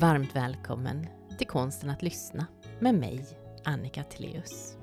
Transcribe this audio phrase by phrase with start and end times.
[0.00, 1.06] Varmt välkommen
[1.38, 2.46] till Konsten att lyssna
[2.80, 3.26] med mig,
[3.64, 4.76] Annika Tilleus.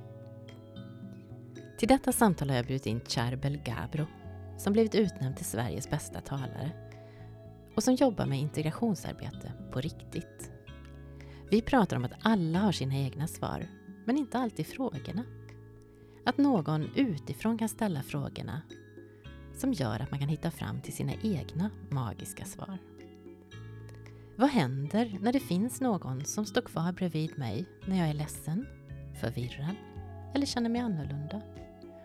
[1.77, 4.05] Till detta samtal har jag bjudit in Charbel Gabro
[4.57, 6.71] som blivit utnämnd till Sveriges bästa talare
[7.75, 10.52] och som jobbar med integrationsarbete på riktigt.
[11.50, 13.67] Vi pratar om att alla har sina egna svar,
[14.05, 15.23] men inte alltid frågorna.
[16.25, 18.61] Att någon utifrån kan ställa frågorna
[19.53, 22.77] som gör att man kan hitta fram till sina egna magiska svar.
[24.38, 28.66] Vad händer när det finns någon som står kvar bredvid mig när jag är ledsen,
[29.21, 29.75] förvirrad
[30.34, 31.41] eller känner mig annorlunda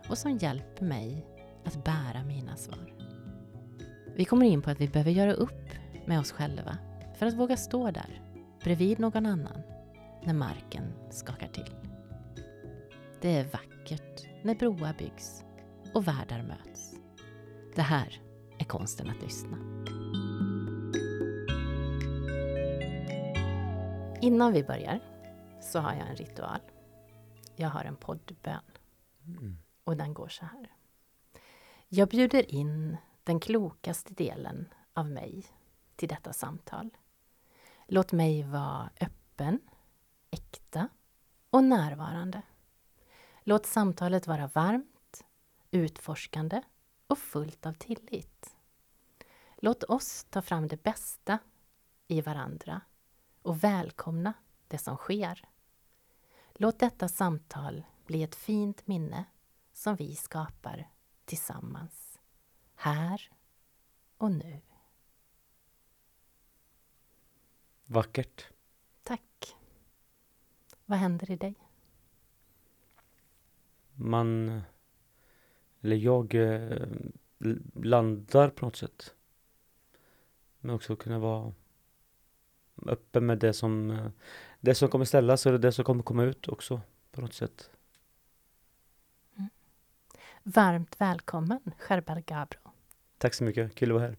[0.09, 1.27] och som hjälper mig
[1.65, 2.95] att bära mina svar?
[4.17, 5.71] Vi kommer in på att vi behöver göra upp
[6.07, 6.79] med oss själva
[7.19, 8.23] för att våga stå där
[8.65, 9.63] bredvid någon annan
[10.25, 11.75] när marken skakar till.
[13.21, 15.45] Det är vackert när broar byggs
[15.95, 16.95] och världar möts.
[17.75, 18.21] Det här
[18.59, 19.57] är konsten att lyssna.
[24.23, 25.01] Innan vi börjar
[25.61, 26.61] så har jag en ritual.
[27.57, 28.63] Jag har en poddbön.
[29.27, 29.57] Mm.
[29.85, 30.75] Och den går så här.
[31.89, 35.45] Jag bjuder in den klokaste delen av mig
[35.97, 36.91] till detta samtal.
[37.87, 39.61] Låt mig vara öppen,
[40.31, 40.89] äkta
[41.51, 42.43] och närvarande.
[43.43, 45.25] Låt samtalet vara varmt,
[45.71, 46.63] utforskande
[47.07, 48.57] och fullt av tillit.
[49.57, 51.39] Låt oss ta fram det bästa
[52.09, 52.81] i varandra
[53.43, 54.33] och välkomna
[54.69, 55.49] det som sker.
[56.55, 59.25] Låt detta samtal bli ett fint minne
[59.73, 60.89] som vi skapar
[61.25, 62.19] tillsammans,
[62.75, 63.33] här
[64.17, 64.61] och nu.
[67.87, 68.49] Vackert.
[69.03, 69.57] Tack.
[70.85, 71.55] Vad händer i dig?
[73.95, 74.61] Man,
[75.81, 76.89] eller jag, eh,
[77.75, 79.15] landar på något sätt.
[80.61, 81.53] Men också kunna vara
[82.87, 84.07] öppen med det som, eh,
[84.61, 86.81] det som kommer ställas eller det som kommer komma ut också
[87.13, 87.71] på något sätt.
[90.43, 92.59] Varmt välkommen, Sherbar Gabro.
[93.19, 94.17] Tack så mycket, kul att vara här.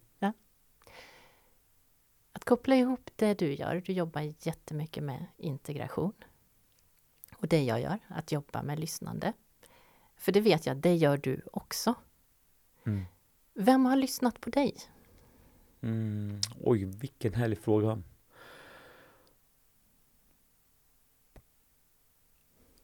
[2.42, 6.14] Att koppla ihop det du gör, du jobbar jättemycket med integration.
[7.36, 9.34] Och det jag gör, att jobba med lyssnande.
[10.16, 11.96] För det vet jag, det gör du också.
[12.86, 13.06] Mm.
[13.54, 14.76] Vem har lyssnat på dig?
[15.82, 16.40] Mm.
[16.60, 18.02] Oj, vilken härlig fråga.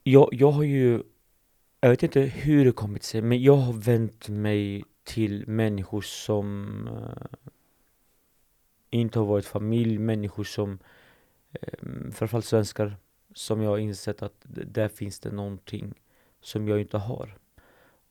[0.10, 1.04] Jag, jag har ju,
[1.80, 6.68] jag vet inte hur det kommit sig, men jag har vänt mig till människor som
[6.88, 7.50] eh,
[8.90, 10.80] inte har varit familj, människor som,
[11.52, 11.74] eh,
[12.12, 12.98] framförallt svenskar,
[13.34, 15.94] som jag har insett att där finns det någonting
[16.42, 17.38] som jag inte har.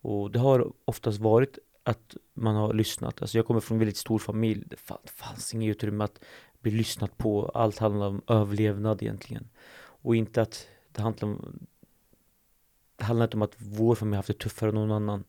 [0.01, 3.23] Och det har oftast varit att man har lyssnat.
[3.23, 4.65] Alltså jag kommer från en väldigt stor familj.
[4.67, 6.25] Det det fanns inget utrymme att
[6.61, 7.49] bli lyssnat på.
[7.49, 9.49] Allt handlar om överlevnad egentligen.
[9.79, 11.67] Och inte att det handlar om
[12.97, 15.25] det handlar inte om att vår familj haft det tuffare än någon annan.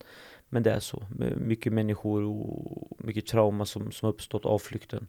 [0.48, 1.06] Men det är så.
[1.36, 5.06] Mycket människor och mycket trauma som, som uppstått av flykten.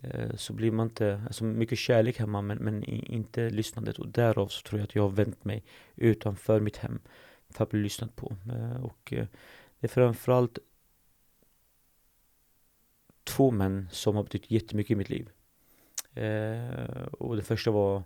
[0.00, 3.98] Eh, Så blir man inte, alltså mycket kärlek hemma men, men inte lyssnandet.
[3.98, 5.64] Och därav så tror jag att jag har vänt mig
[5.96, 7.00] utanför mitt hem
[7.50, 8.36] för att bli lyssnad på.
[8.52, 9.26] Eh, Och eh,
[9.80, 10.58] det är framförallt
[13.24, 15.30] två män som har betytt jättemycket i mitt liv.
[16.14, 18.02] Eh, och det första var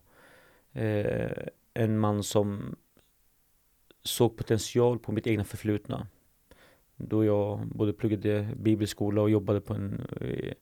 [0.72, 2.76] eh, en man som
[4.02, 6.06] såg potential på mitt egna förflutna.
[6.96, 10.52] Då jag både pluggade bibelskola och jobbade på en, eh,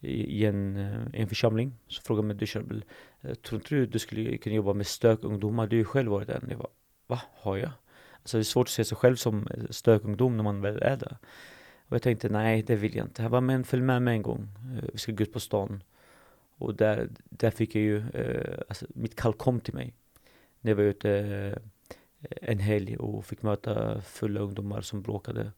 [0.00, 1.74] i i en, eh, en församling.
[1.88, 2.82] Så frågade mig du
[3.20, 5.66] eh, tror inte du du skulle kunna jobba med stökungdomar?
[5.66, 6.46] Du har ju själv varit en.
[6.50, 6.70] Jag bara,
[7.06, 7.20] va?
[7.34, 7.70] Har jag?
[8.12, 11.16] Alltså det är svårt att se sig själv som stökungdom när man väl är där.
[11.88, 13.22] Och jag tänkte, nej det vill jag inte.
[13.22, 14.48] Jag bara, men följ med mig en gång.
[14.92, 15.82] Vi ska gå ut på stan.
[16.58, 18.04] Och där, där fick jag ju,
[18.68, 19.94] alltså mitt kall kom till mig.
[20.60, 21.58] När jag var ute
[22.20, 25.52] en helg och fick möta fulla ungdomar som bråkade.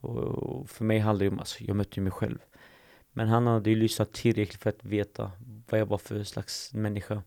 [0.00, 2.38] Och, för mig handlade det om, alltså jag mötte ju mig själv.
[3.12, 5.32] Men han hade ju lyssnat tillräckligt för att veta
[5.70, 7.22] vad jag var för slags människa.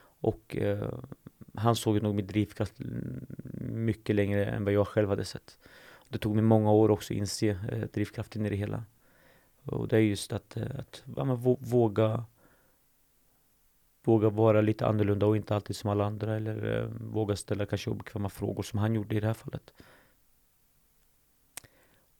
[0.00, 0.98] Och eh,
[1.54, 2.74] han såg nog min drivkraft
[3.60, 5.58] mycket längre än vad jag själv hade sett.
[6.08, 8.84] Det tog mig många år också att inse eh, drivkraften i det hela.
[9.64, 11.24] Och det är just att, eh, att ja,
[11.60, 12.24] våga
[14.04, 17.90] Våga vara lite annorlunda och inte alltid som alla andra eller eh, våga ställa kanske
[17.90, 19.72] obekväma frågor som han gjorde i det här fallet.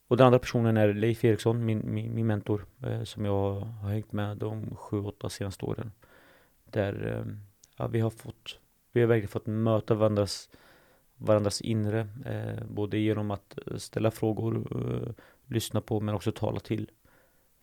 [0.07, 3.89] Och den andra personen är Leif Eriksson, min, min, min mentor, eh, som jag har
[3.89, 5.93] hängt med de sju, åtta senaste åren.
[6.65, 7.33] Där eh,
[7.77, 8.59] ja, vi har fått,
[8.93, 10.51] vi har verkligen fått möta varandras,
[11.17, 15.13] varandras inre, eh, både genom att ställa frågor, eh,
[15.47, 16.91] lyssna på, men också tala till.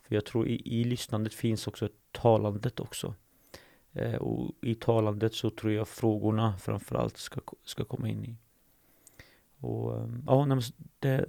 [0.02, 3.16] För jag tror i, i lyssnandet finns också talandet också.
[3.94, 8.36] Eh, och i talandet så tror jag frågorna framförallt ska, ska komma in i.
[9.60, 10.60] Och ehm, ja,
[11.00, 11.26] det,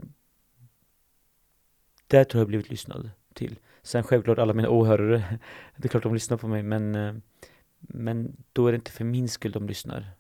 [2.07, 3.59] där tror jag blivit lyssnad till.
[3.83, 5.39] Sen självklart alla mina åhörare,
[5.77, 7.15] det är klart de lyssnar på mig men eh,
[7.79, 10.11] Men då är det inte för min skull de lyssnar.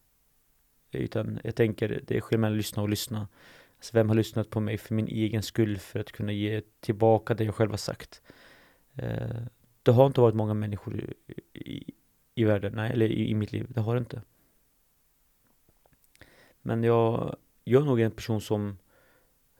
[0.90, 3.28] Utan jag tänker, det är skillnad mellan lyssna och lyssna.
[3.76, 7.34] Alltså vem har lyssnat på mig för min egen skull för att kunna ge tillbaka
[7.34, 8.22] det jag själv har sagt?
[8.94, 9.42] Eh,
[9.82, 11.14] det har inte varit många människor
[11.52, 11.94] i,
[12.34, 13.66] i, världen, nej, eller i, i, mitt liv.
[13.68, 14.22] Det har det inte.
[16.62, 18.78] Men jag, jag är nog en person som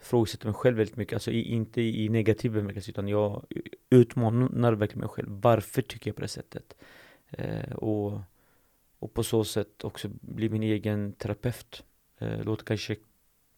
[0.00, 3.44] ifrågasätter mig själv väldigt mycket, alltså i, inte i negativ bemärkelse utan jag
[3.90, 5.28] utmanar verkligen mig själv.
[5.30, 6.76] Varför tycker jag på det sättet?
[7.30, 8.20] Eh, och,
[8.98, 11.84] och på så sätt också bli min egen terapeut.
[12.18, 12.96] Eh, låter kanske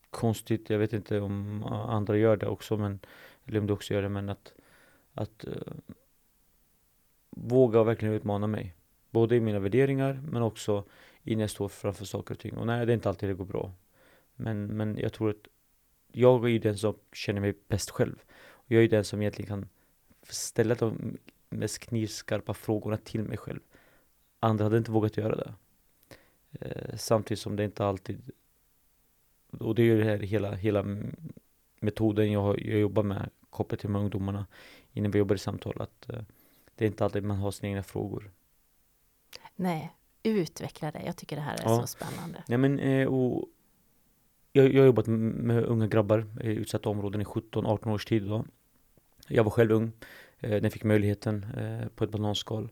[0.09, 2.99] konstigt, jag vet inte om andra gör det också, men,
[3.45, 4.53] eller om du också gör det, men att,
[5.13, 5.73] att eh,
[7.29, 8.73] våga verkligen utmana mig.
[9.15, 10.83] Både i mina värderingar, men också
[11.23, 12.57] i när jag står framför saker och ting.
[12.57, 13.71] Och nej, det är inte alltid det går bra.
[14.35, 15.47] Men, men jag tror att
[16.11, 18.15] jag är den som känner mig bäst själv.
[18.45, 19.69] Och jag är den som egentligen kan
[20.29, 21.17] ställa de
[21.49, 23.59] mest knivskarpa frågorna till mig själv.
[24.39, 25.53] Andra hade inte vågat göra det.
[26.59, 28.31] Eh, samtidigt som det inte alltid
[29.59, 30.85] och det är ju det här hela, hela
[31.79, 34.45] metoden jag, jag jobbar med kopplat till de här ungdomarna
[34.93, 36.21] innan vi jobbar i samtal att eh,
[36.75, 38.31] det är inte alltid man har sina egna frågor.
[39.55, 39.91] Nej,
[40.23, 41.01] utveckla det.
[41.05, 41.81] Jag tycker det här är ja.
[41.81, 42.43] så spännande.
[42.47, 43.45] Ja, men, eh, och
[44.51, 48.23] jag, jag har jobbat med unga grabbar i utsatta områden i 17-18 års tid.
[48.23, 48.45] Då.
[49.27, 49.91] Jag var själv ung
[50.39, 52.71] eh, när jag fick möjligheten eh, på ett bananskal.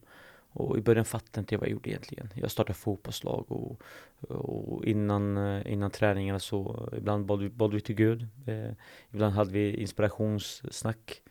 [0.56, 2.30] Och i början fattade inte jag vad jag gjorde egentligen.
[2.34, 3.82] Jag startade fotbollslag och,
[4.30, 8.28] och innan, innan träningarna så ibland bad vi, bad vi till Gud.
[8.48, 8.72] Eh,
[9.12, 11.22] ibland hade vi inspirationssnack.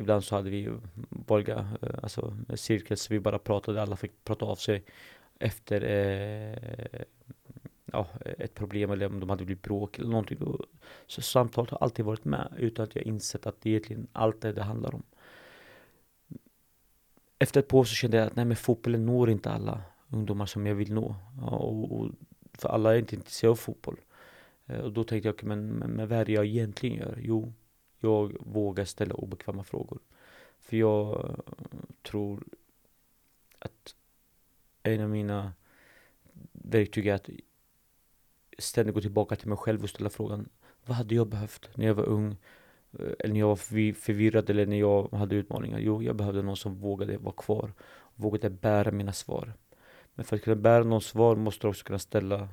[0.00, 0.68] Ibland så hade vi
[1.08, 4.84] vanliga, eh, alltså cirkel så vi bara pratade, alla fick prata av sig
[5.38, 7.02] efter eh,
[7.92, 8.06] ja,
[8.38, 10.38] ett problem eller om de hade blivit bråk eller någonting.
[11.06, 14.52] Så samtalet har alltid varit med utan att jag insett att det egentligen allt det
[14.52, 15.02] det handlar om
[17.42, 20.46] efter ett par år så kände jag att nej men fotbollen når inte alla ungdomar
[20.46, 21.14] som jag vill nå.
[21.40, 22.10] Ja, och, och,
[22.52, 24.00] för alla är inte intresserade av fotboll.
[24.66, 27.18] Eh, och då tänkte jag, okay, men, men, men vad är det jag egentligen gör?
[27.22, 27.52] Jo,
[28.00, 29.98] jag vågar ställa obekväma frågor.
[30.58, 31.34] För jag eh,
[32.02, 32.44] tror
[33.58, 33.94] att
[34.82, 35.52] en av mina
[36.52, 37.30] verktyg är att
[38.58, 40.48] ständigt gå tillbaka till mig själv och ställa frågan
[40.86, 42.36] Vad hade jag behövt när jag var ung?
[42.98, 45.78] Eh, eller när jag var förvirrad eller när jag hade utmaningar.
[45.78, 47.72] Jo, jag behövde någon som vågade vara kvar.
[48.14, 49.52] Vågade bära mina svar.
[50.14, 52.48] Men för att kunna bära någon svar måste du också kunna ställa eh,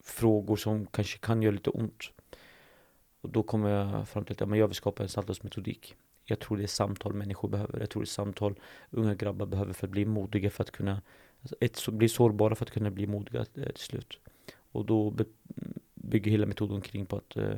[0.00, 2.02] frågor som kanske kan göra lite ont.
[3.24, 5.94] Och då kommer jag fram till att ja, jag vill skapa en samtalsmetodik.
[6.24, 7.80] Jag tror det är samtal människor behöver.
[7.80, 8.54] Jag tror det är samtal
[8.90, 11.02] unga grabbar behöver för att bli modiga för att kunna
[11.40, 14.18] alltså, ett, bli sårbara för att kunna bli modiga eh, till slut.
[14.72, 15.14] Och då
[15.94, 17.56] bygger hela metoden kring på att eh,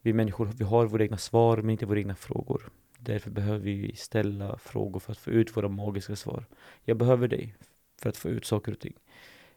[0.00, 2.70] vi människor, vi har våra egna svar men inte våra egna frågor.
[2.98, 6.44] Därför behöver vi ställa frågor för att få ut våra magiska svar.
[6.84, 7.54] Jag behöver dig
[8.02, 8.94] för att få ut saker och ting.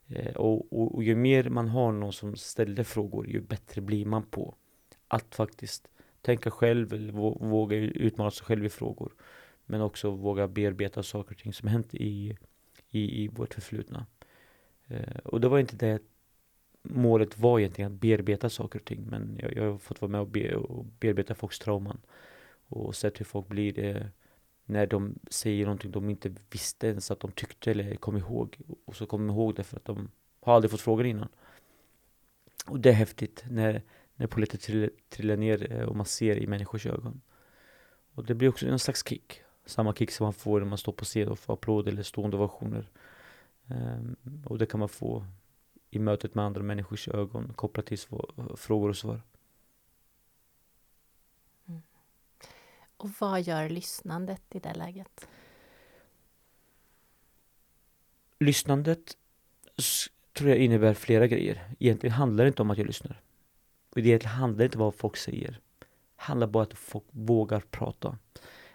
[0.07, 4.05] Eh, och, och, och, ju mer man har någon som ställer frågor, ju bättre blir
[4.05, 4.55] man på
[5.11, 5.87] att faktiskt
[6.21, 9.13] tänka själv, eller våga utmana sig själv i frågor.
[9.65, 12.37] Men också våga bearbeta saker och ting som hänt i,
[12.89, 14.05] i, i vårt förflutna.
[14.87, 15.99] Eh, och det var inte det
[16.81, 19.05] målet var egentligen att bearbeta saker och ting.
[19.09, 22.01] Men jag, jag har fått vara med och, be, och bearbeta folks trauman.
[22.67, 24.05] Och sett hur folk blir eh,
[24.65, 28.57] när de säger någonting de inte visste ens att de tyckte eller kom ihåg.
[28.85, 31.29] Och så kommer de ihåg det för att de har aldrig fått frågan innan.
[32.65, 33.81] Och det är häftigt när,
[34.21, 37.21] när polletter trillar, trillar ner eh, och man ser i människors ögon.
[38.13, 39.41] Och det blir också en slags kick.
[39.65, 42.37] Samma kick som man får när man står på scen och får applåd eller stående
[42.37, 42.89] ovationer.
[43.67, 45.25] Um, och det kan man få
[45.89, 47.97] i mötet med andra människors ögon kopplat till
[48.57, 49.21] frågor och svar.
[51.67, 51.81] Mm.
[52.97, 55.27] Och vad gör lyssnandet i det läget?
[58.39, 59.17] Lyssnandet
[60.33, 61.73] tror jag innebär flera grejer.
[61.79, 63.21] Egentligen handlar det inte om att jag lyssnar.
[63.93, 65.59] Det handlar inte om vad folk säger.
[65.79, 68.17] Det handlar bara om att folk vågar prata.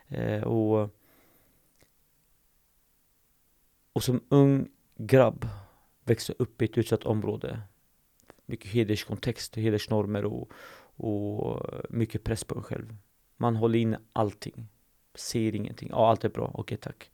[0.09, 0.91] Eh, och,
[3.93, 5.49] och som ung grabb
[6.05, 7.61] växa upp i ett utsatt område.
[8.47, 10.51] Mycket hederskontext, hedersnormer och,
[10.97, 12.97] och mycket press på en själv.
[13.37, 14.69] Man håller in allting.
[15.15, 15.89] Ser ingenting.
[15.93, 16.51] Ja, allt är bra.
[16.55, 17.11] Okej, tack.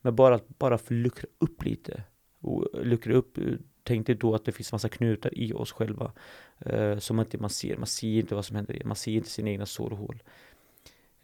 [0.00, 2.02] Men bara att bara få luckra upp lite.
[2.40, 3.44] Och luckra upp, eh,
[3.84, 6.12] tänk dig då att det finns massa knutar i oss själva.
[6.58, 7.76] Eh, som inte man ser.
[7.76, 8.82] Man ser inte vad som händer.
[8.84, 10.14] Man ser inte sina egna sår och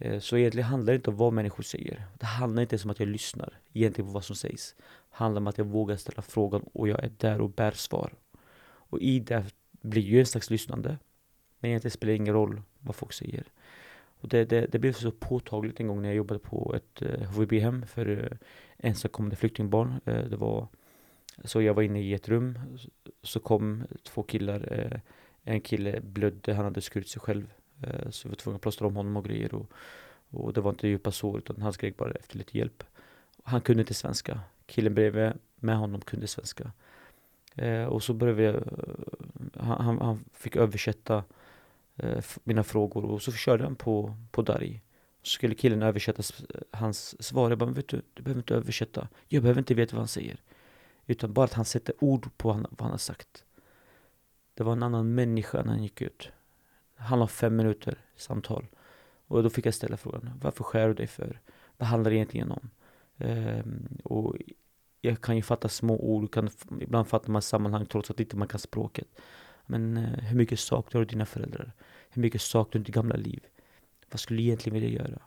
[0.00, 2.07] Eh, så egentligen handlar det inte om vad människor säger.
[2.19, 4.75] Det handlar inte om att jag lyssnar egentligen på vad som sägs.
[4.79, 8.12] Det handlar om att jag vågar ställa frågan och jag är där och bär svar.
[8.62, 10.99] Och i det blir ju en slags lyssnande.
[11.59, 13.45] Men egentligen spelar det ingen roll vad folk säger.
[14.21, 17.23] Och det, det, det, blev så påtagligt en gång när jag jobbade på ett eh,
[17.23, 18.37] HVB-hem för eh,
[18.79, 20.00] ensamkommande flyktingbarn.
[20.05, 20.69] Eh, det var,
[21.44, 22.59] så jag var inne i ett rum,
[23.23, 24.73] så kom två killar.
[24.73, 25.00] Eh,
[25.42, 27.52] en kille blödde, han hade skurit sig själv.
[27.82, 29.54] Eh, så vi var tvungna att plåstra om honom och grejer.
[29.54, 29.70] Och,
[30.30, 32.85] och det var inte djupa sår, utan han skrek bara efter lite hjälp.
[33.44, 34.40] Han kunde inte svenska.
[34.66, 36.73] Killen bredvid med honom kunde svenska.
[37.54, 38.61] Eh, och så började vi,
[39.61, 41.25] han, han fick översätta
[42.02, 44.80] Eh, mina frågor och så körde han på, på Dari.
[45.23, 46.23] Så skulle killen översätta
[46.70, 47.50] hans svar.
[47.50, 49.09] Jag bara, vet du, du behöver inte översätta.
[49.28, 50.40] Jag behöver inte veta vad han säger.
[51.11, 53.45] Utan bara att han sätter ord på vad han har sagt.
[54.55, 56.29] Det var en annan människa när han gick ut.
[56.95, 58.67] Han har fem minuter samtal.
[59.26, 61.40] Och då fick jag ställa frågan, varför skär du dig för?
[61.76, 62.71] Vad handlar det egentligen om?
[63.19, 64.37] Ehm, och
[65.00, 66.50] jag kan ju fatta små ord, kan,
[66.81, 69.21] ibland fattar man sammanhang trots att inte man kan språket.
[69.67, 71.73] Men eh, hur mycket saknar du dina föräldrar?
[72.11, 73.47] Hur mycket saknar du ditt gamla liv?
[74.11, 75.23] Vad skulle du egentligen vilja göra?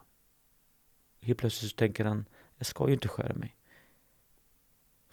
[1.21, 2.25] Helt plötsligt så tänker han,
[2.57, 3.55] jag ska ju inte skära mig.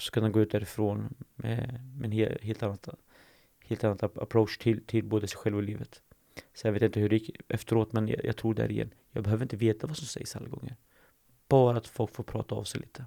[0.00, 2.88] Så kan han gå ut därifrån med, med en helt, helt annat,
[3.64, 6.02] helt annat approach till, till både sig själv och livet.
[6.54, 8.90] Så jag vet inte hur det gick efteråt, men jag, jag tror där igen.
[9.12, 10.76] Jag behöver inte veta vad som sägs alla gånger.
[11.49, 13.04] Bara att folk får prata av sig lite.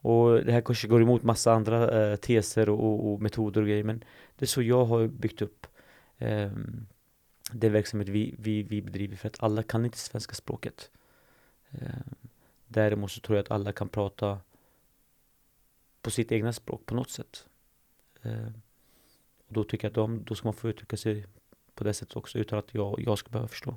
[0.00, 3.66] Och det här kanske går emot massa andra eh, teser och, och, och, metoder och
[3.66, 4.04] grejer, men
[4.36, 5.66] det är så jag har byggt upp
[6.18, 6.50] eh,
[7.52, 10.90] den verksamhet vi, vi, vi bedriver för att alla kan inte svenska språket.
[11.70, 11.88] Eh,
[12.66, 14.38] däremot så tror jag att alla kan prata
[16.08, 17.46] på sitt egna språk på något sätt.
[18.22, 18.46] Eh,
[19.46, 21.26] och då tycker jag att de, då ska man få uttrycka sig
[21.74, 23.76] på det sättet också utan att jag, jag ska behöva förstå.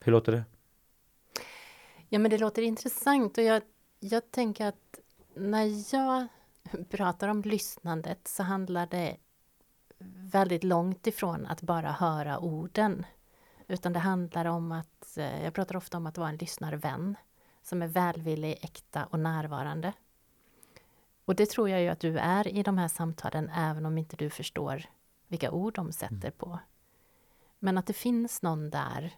[0.00, 0.44] Hur låter det?
[2.08, 3.62] Ja men det låter intressant och jag,
[3.98, 5.00] jag tänker att
[5.34, 6.26] när jag
[6.88, 9.16] pratar om lyssnandet så handlar det
[10.32, 13.06] väldigt långt ifrån att bara höra orden.
[13.68, 17.16] Utan det handlar om att, eh, jag pratar ofta om att vara en lyssnarvän
[17.62, 19.92] som är välvillig, äkta och närvarande.
[21.30, 24.16] Och det tror jag ju att du är i de här samtalen, även om inte
[24.16, 24.84] du förstår
[25.28, 26.32] vilka ord de sätter mm.
[26.38, 26.58] på.
[27.58, 29.12] Men att det finns någon där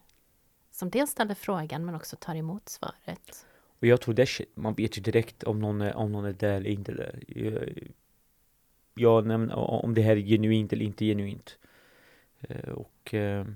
[0.70, 3.46] som dels ställer frågan men också tar emot svaret.
[3.80, 6.52] Och jag tror det, man vet ju direkt om någon är, om någon är där
[6.52, 7.22] eller inte där
[8.94, 9.18] ja,
[9.84, 11.58] om det här är genuint eller inte genuint.
[12.40, 13.46] Eh, och, eh,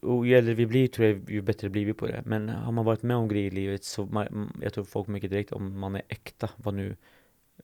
[0.00, 2.22] och ju äldre vi blir tror jag ju bättre blir vi på det.
[2.26, 5.30] Men har man varit med om grejer i livet så man, jag tror folk mycket
[5.30, 6.96] direkt om man är äkta, vad nu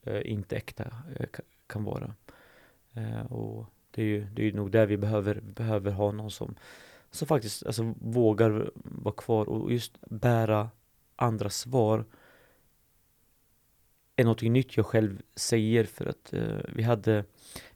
[0.02, 0.84] eh, inte äkta
[1.16, 1.26] eh,
[1.66, 2.14] kan vara.
[2.94, 6.54] Eh, och det är ju, det är nog där vi behöver, behöver ha någon som,
[7.10, 10.70] som faktiskt alltså, vågar vara kvar och just bära
[11.16, 12.04] andras svar
[14.16, 17.24] är något nytt jag själv säger för att eh, vi hade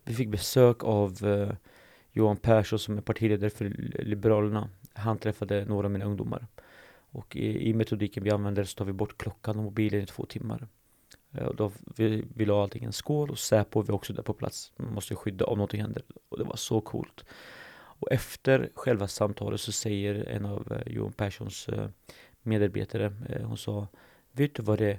[0.04, 1.18] Vi fick besök av
[2.12, 3.64] Johan Persson som är partiledare för
[4.02, 4.68] Liberalerna.
[4.92, 6.46] Han träffade några av mina ungdomar.
[6.94, 10.26] Och i, i metodiken vi använder så tar vi bort klockan och mobilen i två
[10.26, 10.68] timmar.
[11.32, 14.22] Eh, och då vi, vi la allting i en skål och Säpo var också där
[14.22, 14.72] på plats.
[14.76, 16.02] Man måste skydda om någonting händer.
[16.28, 17.24] Och det var så coolt.
[17.74, 21.88] Och efter själva samtalet så säger en av eh, Johan Perssons eh,
[22.42, 23.12] medarbetare
[23.44, 23.88] Hon sa
[24.32, 24.98] Vet du vad det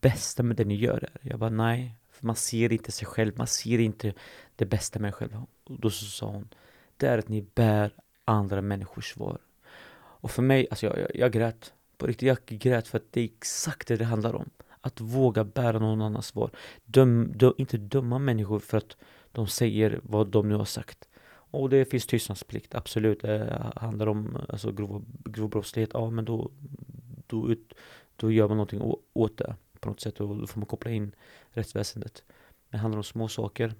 [0.00, 1.30] bästa med det ni gör är?
[1.30, 4.14] Jag bara nej, för man ser inte sig själv, man ser inte
[4.56, 5.42] det bästa med en själv.
[5.64, 6.48] Och då så sa hon,
[6.96, 7.90] det är att ni bär
[8.24, 9.38] andra människors svar.
[9.96, 11.72] Och för mig, alltså jag, jag, jag grät.
[11.96, 14.50] På riktigt, jag grät för att det är exakt det det handlar om.
[14.80, 16.50] Att våga bära någon annans svar.
[16.84, 18.96] Döm, dö, inte döma människor för att
[19.32, 21.08] de säger vad de nu har sagt.
[21.28, 23.22] Och det finns tystnadsplikt, absolut.
[23.22, 26.50] Det handlar om alltså, grov, grov brottslighet, ja men då,
[27.26, 27.54] då,
[28.16, 29.54] då gör man någonting åt det
[29.86, 31.12] på något sätt och då får man koppla in
[31.50, 32.24] rättsväsendet.
[32.70, 33.74] Det handlar om små saker.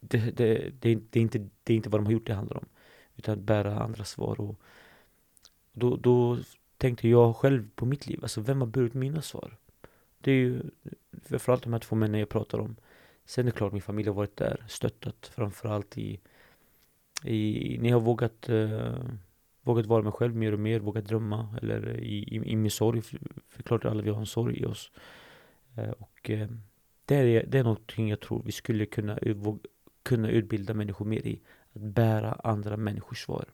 [0.00, 2.56] Det, det, det, det, är inte, det är inte vad de har gjort det handlar
[2.56, 2.66] om.
[3.16, 4.60] Utan att bära andras svar och
[5.72, 6.38] då, då
[6.76, 8.18] tänkte jag själv på mitt liv.
[8.22, 9.56] Alltså vem har burit mina svar?
[10.18, 10.62] Det är ju
[11.22, 12.76] framförallt de här två männen jag pratar om.
[13.24, 16.20] Sen är det klart min familj har varit där, stöttat framförallt i,
[17.24, 18.94] i ni har vågat uh,
[19.66, 23.02] vågat vara mig själv mer och mer, vågat drömma eller i, i, i min sorg.
[23.02, 24.90] För, för klart alla vi har en sorg i oss.
[25.76, 26.48] Eh, och eh,
[27.04, 29.18] det, är, det är någonting jag tror vi skulle kunna,
[30.02, 31.40] kunna utbilda människor mer i.
[31.72, 33.44] Att bära andra människors svar.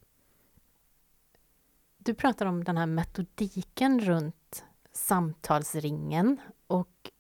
[1.99, 7.11] Du pratar om den här metodiken runt samtalsringen och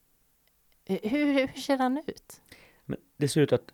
[0.84, 2.40] hur, hur ser den ut?
[2.84, 3.72] Men det ser ut att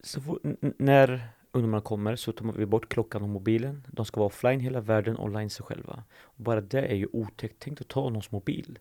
[0.00, 0.40] så
[0.78, 3.86] när ungdomarna kommer så tar vi bort klockan och mobilen.
[3.92, 6.04] De ska vara offline hela världen, online sig själva.
[6.20, 7.56] Och bara det är ju otäckt.
[7.58, 8.78] Tänk att ta någons mobil.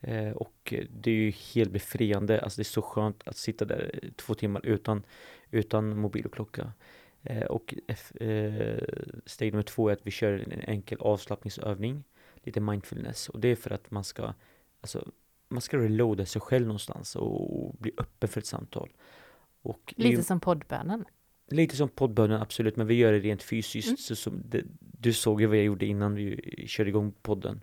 [0.00, 2.40] Eh, och det är ju helt befriande.
[2.40, 5.02] Alltså det är så skönt att sitta där två timmar utan,
[5.50, 6.72] utan mobil och klocka.
[7.22, 7.74] Eh, och
[8.20, 8.78] eh,
[9.26, 12.04] steg nummer två är att vi kör en enkel avslappningsövning.
[12.42, 13.28] Lite mindfulness.
[13.28, 14.34] Och det är för att man ska,
[14.80, 15.08] alltså,
[15.48, 18.92] man ska reloada sig själv någonstans och bli öppen för ett samtal.
[19.62, 21.04] Och Lite som poddbönen?
[21.46, 23.88] Lite som poddbönen, absolut, men vi gör det rent fysiskt.
[23.88, 23.96] Mm.
[23.96, 27.60] Så, så det, du såg ju vad jag gjorde innan vi körde igång podden.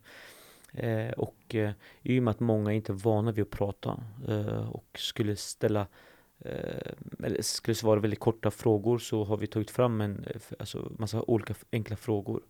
[0.73, 1.71] Eh, och eh,
[2.01, 5.87] i och med att många inte är vana vid att prata eh, och skulle ställa
[6.39, 6.91] eh,
[7.23, 11.21] eller skulle svara väldigt korta frågor så har vi tagit fram en eh, alltså, massa
[11.21, 12.43] olika enkla frågor.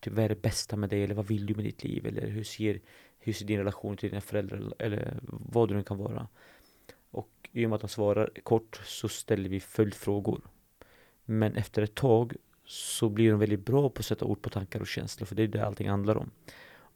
[0.00, 1.04] Typ vad är det bästa med dig?
[1.04, 2.06] Eller vad vill du med ditt liv?
[2.06, 2.80] Eller hur ser,
[3.18, 4.72] hur ser din relation till dina föräldrar?
[4.78, 6.28] Eller vad det nu kan vara.
[7.10, 10.40] Och i och med att de svarar kort så ställer vi följdfrågor.
[11.26, 14.80] Men efter ett tag så blir de väldigt bra på att sätta ord på tankar
[14.80, 16.30] och känslor, för det är det allting handlar om.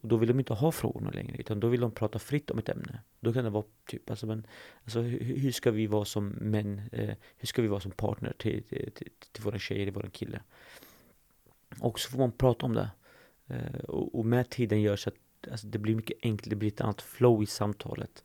[0.02, 2.58] Och då vill de inte ha frågorna längre, utan då vill de prata fritt om
[2.58, 3.00] ett ämne.
[3.20, 4.46] Då kan det vara typ, alltså, men,
[4.84, 8.32] alltså hur, hur ska vi vara som män, eh, hur ska vi vara som partner
[8.38, 10.40] till, till, till, till våra tjejer, till våra kille?
[11.80, 12.90] Och så får man prata om det.
[13.46, 16.68] Eh, och, och, med tiden gör så att alltså, det blir mycket enklare, det blir
[16.68, 18.25] ett annat flow i samtalet.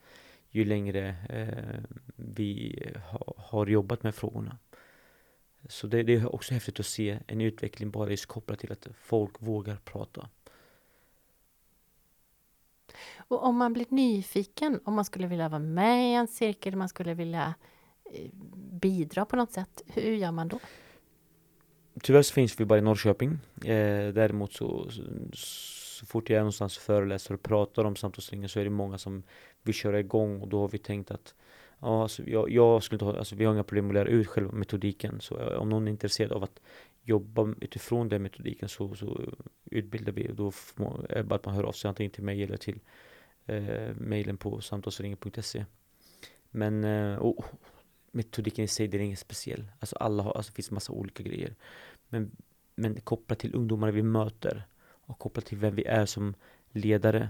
[0.50, 1.83] Ju längre eh,
[2.15, 4.57] vi ha, har jobbat med frågorna.
[5.69, 8.88] Så det, det, är också häftigt att se en utveckling bara just kopplat till att
[9.01, 10.29] folk vågar prata.
[13.17, 16.89] Och om man blir nyfiken, om man skulle vilja vara med i en cirkel, man
[16.89, 17.55] skulle vilja
[18.13, 18.29] eh,
[18.81, 20.60] bidra på något sätt, hur gör man då?
[22.01, 23.31] Tyvärr så finns vi bara i Norrköping.
[23.55, 25.03] Eh, däremot så, så,
[25.34, 28.98] så fort jag är någonstans och föreläser och pratar om samtalsringen så är det många
[28.98, 29.24] som
[29.63, 31.35] vill köra igång och då har vi tänkt att
[31.79, 34.51] Ja, alltså jag, jag skulle ta, alltså vi har inga problem att lära ut själva
[34.51, 35.22] metodiken.
[35.22, 36.59] Så eh, om någon är intresserad av att
[37.03, 39.33] jobba utifrån den metodiken så, så
[39.66, 40.29] utbildar vi.
[40.29, 40.51] Och då
[41.09, 42.79] är det bara att man hör av sig antingen till mig eller till
[43.46, 45.66] eh, mejlen på samtalsringen.se.
[46.51, 47.46] Men eh, och,
[48.16, 49.66] metodiken i sig, den är inget speciell.
[49.79, 51.55] Alltså alla har, alltså det finns massa olika grejer.
[52.09, 52.31] Men,
[52.75, 56.35] men kopplat till ungdomar vi möter och kopplat till vem vi är som
[56.72, 57.29] ledare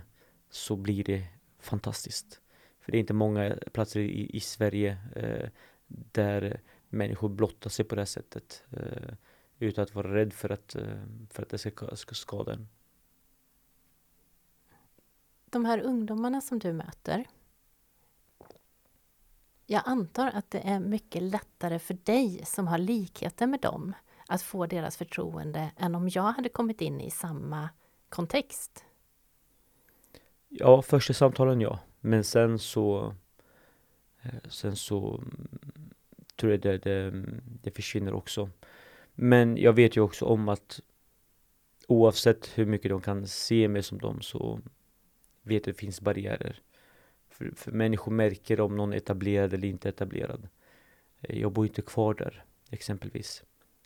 [0.49, 1.27] så blir det
[1.59, 2.41] fantastiskt.
[2.85, 5.49] För det är inte många platser i, i Sverige eh,
[5.87, 8.63] där människor blottar sig på det här sättet.
[8.71, 9.13] Eh,
[9.59, 12.67] utan att vara rädd för att, eh, för att det ska, ska skada en.
[15.45, 17.25] De här ungdomarna som du möter.
[19.65, 23.93] Jag antar att det är mycket lättare för dig som har likheter med dem
[24.27, 27.69] att få deras förtroende än om jag hade kommit in i samma
[28.09, 28.85] kontext.
[30.49, 31.79] Ja, första samtalen ja.
[32.05, 33.15] Men sen så
[34.23, 35.47] eh, Sen så mm,
[36.35, 37.11] tror jag det, det,
[37.61, 38.49] det försvinner också.
[39.13, 40.79] Men jag vet ju också om att
[41.87, 44.59] oavsett hur mycket de kan se mig som dem så
[45.41, 46.61] vet jag att det finns barriärer.
[47.29, 50.47] För, för människor märker om någon är etablerad eller inte etablerad.
[51.21, 53.43] Eh, jag bor inte kvar där, exempelvis.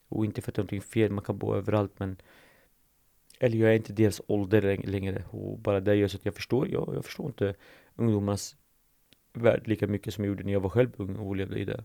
[0.07, 2.17] Och inte för att det är någonting fel, man kan bo överallt men
[3.39, 6.67] eller jag är inte deras ålder längre och bara det gör så att jag förstår,
[6.67, 7.55] jag, jag förstår inte
[7.99, 8.55] ungdomarnas
[9.33, 11.83] värld lika mycket som jag gjorde när jag var själv ung och levde i det.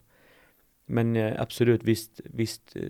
[0.87, 2.89] Men eh, absolut, visst, visst, eh,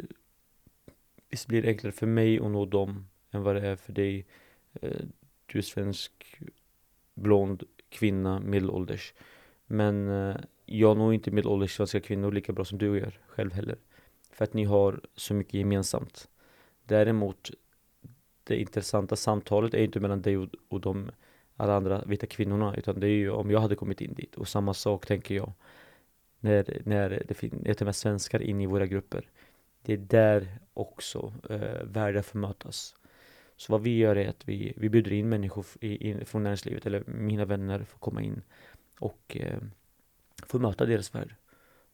[1.29, 4.27] visst blir det enklare för mig att nå dem än vad det är för dig.
[4.73, 5.01] Eh,
[5.47, 6.41] du är svensk,
[7.15, 9.15] blond, kvinna, medelålders.
[9.67, 13.77] Men eh, jag når inte medelålders svenska kvinnor lika bra som du gör själv heller.
[14.31, 16.29] För att ni har så mycket gemensamt.
[16.85, 17.51] Däremot,
[18.45, 21.11] det intressanta samtalet är inte mellan dig och, och dem
[21.57, 24.49] alla andra vita kvinnorna utan det är ju om jag hade kommit in dit och
[24.49, 25.53] samma sak tänker jag
[26.41, 29.29] när, när det finns med svenskar in i våra grupper.
[29.83, 32.95] Det är där också eh, världar får mötas.
[33.57, 36.87] Så vad vi gör är att vi, vi bjuder in människor i, in, från näringslivet,
[36.87, 38.43] eller mina vänner får komma in
[38.99, 39.59] och eh,
[40.47, 41.35] få möta deras värld.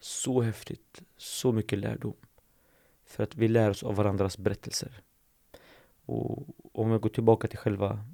[0.01, 2.15] Så häftigt, så mycket lärdom.
[3.05, 5.01] För att vi lär oss av varandras berättelser.
[6.05, 8.05] Och om jag går tillbaka till själva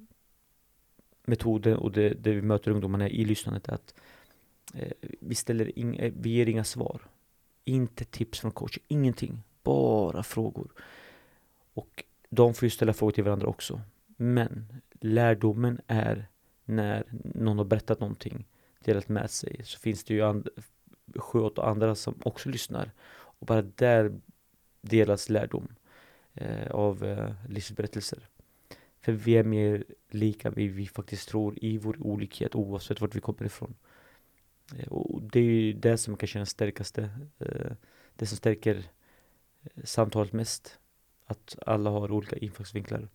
[1.27, 3.95] metoden och det, det vi möter ungdomarna i lyssnandet är att
[4.75, 7.01] eh, vi ställer in, eh, vi ger inga svar.
[7.65, 9.43] Inte tips från coach, ingenting.
[9.63, 10.73] Bara frågor.
[11.75, 13.81] Och de får ju ställa frågor till varandra också.
[14.17, 16.29] Men lärdomen är
[16.65, 18.47] när någon har berättat någonting,
[18.85, 20.49] delat med sig, så finns det ju and
[21.17, 22.91] sju, åtta andra som också lyssnar.
[23.09, 24.21] Och bara där
[24.81, 25.69] delas lärdom
[26.35, 28.29] eh, av eh, livsberättelser.
[29.07, 33.21] För vi är mer lika vi, vi faktiskt tror i vår olikhet oavsett vart vi
[33.21, 33.75] kommer ifrån.
[34.77, 37.11] Eh, och det är ju det som kanske är det starkaste.
[37.39, 37.73] Eh,
[38.17, 38.77] det som stärker
[39.63, 40.79] eh, samtalet mest.
[41.27, 43.09] Att alla har olika infallsvinklar.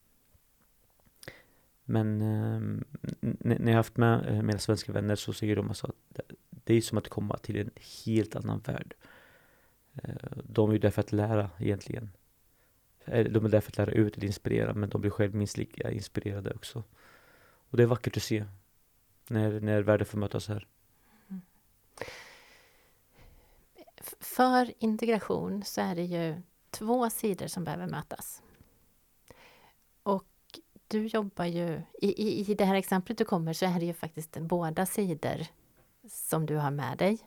[1.84, 2.84] Men ehm,
[3.40, 6.98] när jag haft med mina svenska vänner så säger de alltså att det är som
[6.98, 7.72] att komma till en
[8.06, 8.94] helt annan värld.
[10.44, 12.10] De är ju där för att lära egentligen.
[13.06, 15.58] Eh, de är där för att lära ut eller inspirera men de blir själv minst
[15.58, 16.84] lika inspirerade också.
[17.42, 18.46] Och det är vackert att se
[19.28, 20.68] när, när världen får mötas här.
[21.30, 21.42] Mm.
[24.20, 28.42] För integration så är det ju två sidor som behöver mötas.
[30.04, 30.28] Och
[30.88, 33.94] du jobbar ju, i, i, i det här exemplet du kommer så är det ju
[33.94, 35.48] faktiskt båda sidor
[36.10, 37.20] som du har med dig.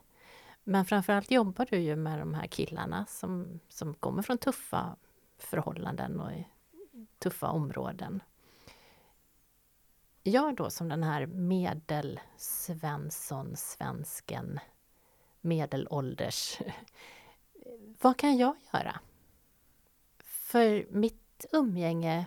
[0.65, 4.97] Men framförallt jobbar du ju med de här killarna som, som kommer från tuffa
[5.47, 6.31] förhållanden och
[7.19, 8.23] tuffa områden.
[10.23, 14.61] Jag då som den här medelsvensson, svensken,
[15.41, 16.59] medelålders,
[18.01, 19.01] vad kan jag göra?
[20.19, 22.27] För mitt umgänge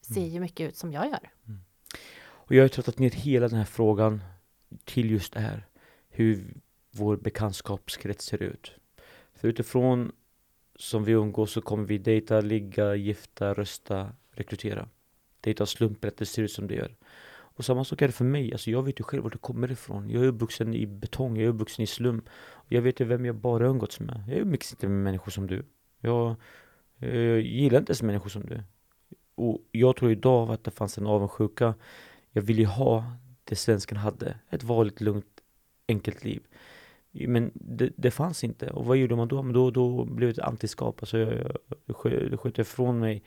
[0.00, 0.30] ser mm.
[0.30, 1.30] ju mycket ut som jag gör.
[1.48, 1.60] Mm.
[2.22, 4.22] Och jag har tröttat ner hela den här frågan
[4.84, 5.66] till just det här.
[6.08, 6.54] Hur
[6.90, 8.74] vår bekantskapskrets ser ut.
[9.34, 10.12] För utifrån
[10.76, 14.88] som vi umgås så kommer vi dejta, ligga, gifta, rösta, rekrytera.
[15.40, 16.96] Dejta slumpen att det ser ut som det gör.
[17.54, 18.52] Och samma sak är det för mig.
[18.52, 20.10] Alltså jag vet ju själv var det kommer ifrån.
[20.10, 22.22] Jag är uppvuxen i betong, jag är uppvuxen i slum.
[22.68, 24.24] Jag vet ju vem jag bara umgåtts med.
[24.28, 25.64] Jag umgicks inte med människor som du.
[26.00, 26.34] Jag,
[26.98, 28.62] jag gillar inte ens människor som du.
[29.34, 31.74] Och jag tror idag att det fanns en avundsjuka.
[32.30, 33.04] Jag ville ju ha
[33.44, 34.38] det svensken hade.
[34.50, 35.40] Ett vanligt, lugnt,
[35.88, 36.42] enkelt liv.
[37.12, 38.70] Men det, det, fanns inte.
[38.70, 39.42] Och vad gjorde man då?
[39.42, 40.96] Men då, då blev det ett antiskap.
[41.00, 43.22] Alltså jag, jag, jag sköt ifrån mig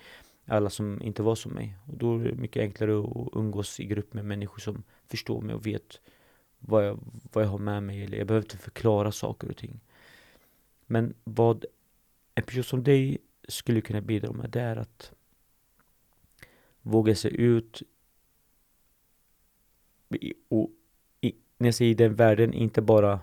[0.45, 1.77] alla som inte var som mig.
[1.87, 5.55] Och då är det mycket enklare att umgås i grupp med människor som förstår mig
[5.55, 5.99] och vet
[6.59, 6.99] vad jag,
[7.31, 8.03] vad jag har med mig.
[8.03, 9.79] Eller jag behöver inte förklara saker och ting.
[10.85, 11.65] Men vad
[12.35, 13.17] en person som dig
[13.47, 15.11] skulle kunna bidra med, det är att
[16.81, 17.81] våga sig ut
[20.49, 20.71] och
[21.57, 23.19] när jag säger den världen, inte bara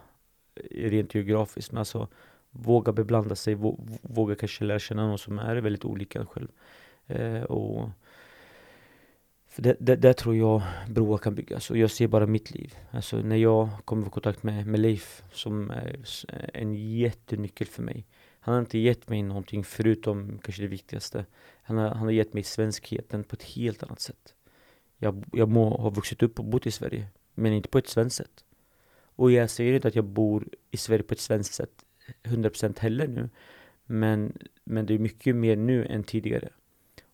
[0.71, 2.09] rent geografiskt, men alltså
[2.51, 3.55] våga beblanda sig,
[4.03, 6.49] våga kanske lära känna någon som är väldigt olika en själv.
[7.07, 7.91] Eh, och
[9.49, 12.75] för det, det, där tror jag broar kan byggas och jag ser bara mitt liv.
[12.91, 16.05] Alltså när jag kommer i kontakt med, med Leif som är
[16.55, 18.07] en jättenyckel för mig.
[18.41, 21.27] Han har inte gett mig någonting förutom kanske det viktigaste.
[21.63, 24.35] Han har, han har gett mig svenskheten på ett helt annat sätt.
[24.99, 28.17] Jag, jag må ha vuxit upp och bott i Sverige, men inte på ett svenskt
[28.17, 28.45] sätt.
[29.17, 31.85] Och jag säger inte att jag bor i Sverige på ett svenskt sätt
[32.23, 33.31] 100% heller nu.
[33.87, 36.49] Men, men det är mycket mer nu än tidigare.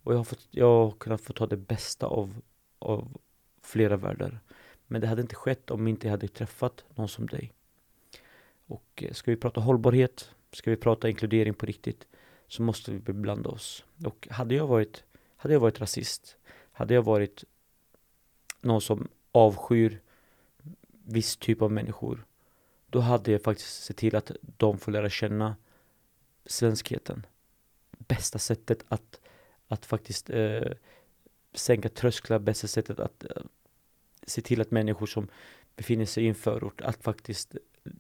[0.03, 2.41] Och jag har, fått, jag har kunnat få ta det bästa av,
[2.79, 3.17] av
[3.63, 4.41] flera världar.
[4.87, 7.53] Men det hade inte skett om inte jag hade träffat någon som dig.
[8.67, 12.07] Och eh, ska vi prata hållbarhet, ska vi prata inkludering på riktigt,
[12.49, 13.85] så måste vi beblanda oss.
[14.05, 15.05] Och hade jag varit,
[15.37, 16.37] hade jag varit rasist,
[16.73, 17.45] hade jag varit
[18.61, 20.01] någon som avskyr
[21.09, 22.25] viss typ av människor,
[22.87, 25.57] då hade jag faktiskt sett till att de får lära känna
[26.47, 27.27] svenskheten.
[27.99, 29.21] Bästa sättet att,
[29.69, 30.73] att faktiskt eh,
[31.55, 33.43] sänka trösklar, bästa sättet att eh,
[34.27, 35.29] se till att människor som
[35.77, 37.93] befinner sig i en förort, att faktiskt eh,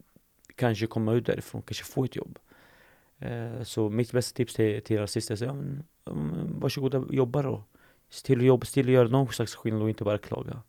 [0.54, 2.38] kanske komma ut därifrån, kanske få ett jobb.
[3.18, 7.64] Eh, så mitt bästa tips till, till rasister är, ja, men, mm, varsågoda, jobba då.
[8.10, 10.62] Se till att jobba, se till att göra någon slags skillnad och inte bara klaga.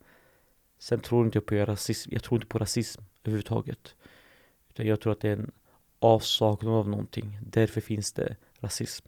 [0.80, 3.96] Sen tror inte jag på rasism, jag tror inte på rasism överhuvudtaget.
[4.70, 5.52] Utan jag tror att det är en
[6.00, 7.40] avsaknad av någonting.
[7.42, 9.06] Därför finns det rasism.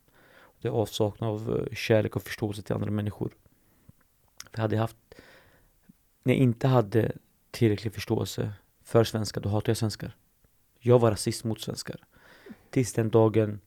[0.62, 3.32] Det är avsaknad av eh, kärlek och förståelse till andra människor.
[4.52, 4.98] För hade jag haft,
[6.24, 7.12] när jag inte hade
[7.52, 8.54] tillräcklig förståelse
[8.84, 10.16] för svenskar, då hatade jag svenskar.
[10.80, 12.04] Jag var rasist mot svenskar.
[12.70, 13.60] Tills den dagen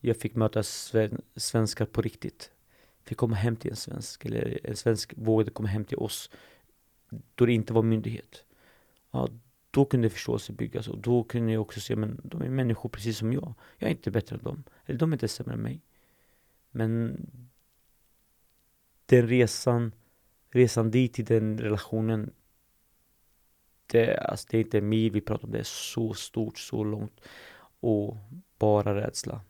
[0.00, 0.62] jag fick möta
[1.36, 2.50] svenskar på riktigt.
[3.04, 6.30] Fick komma hem till en svensk, eller en svensk vågade komma hem till oss
[7.34, 8.44] då det inte var myndighet.
[9.10, 9.28] Ja,
[9.70, 13.18] då kunde förståelse byggas och då kunde jag också se, men de är människor precis
[13.18, 13.54] som jag.
[13.78, 14.64] Jag är inte bättre än dem.
[14.84, 15.82] Eller de är inte sämre än mig.
[16.70, 17.16] Men
[19.06, 19.92] den resan,
[20.50, 22.32] resan dit till den relationen,
[23.86, 26.84] det, alltså det är inte en mil vi pratar om, det är så stort, så
[26.84, 27.20] långt.
[27.80, 28.16] Och
[28.58, 29.40] bara rädsla.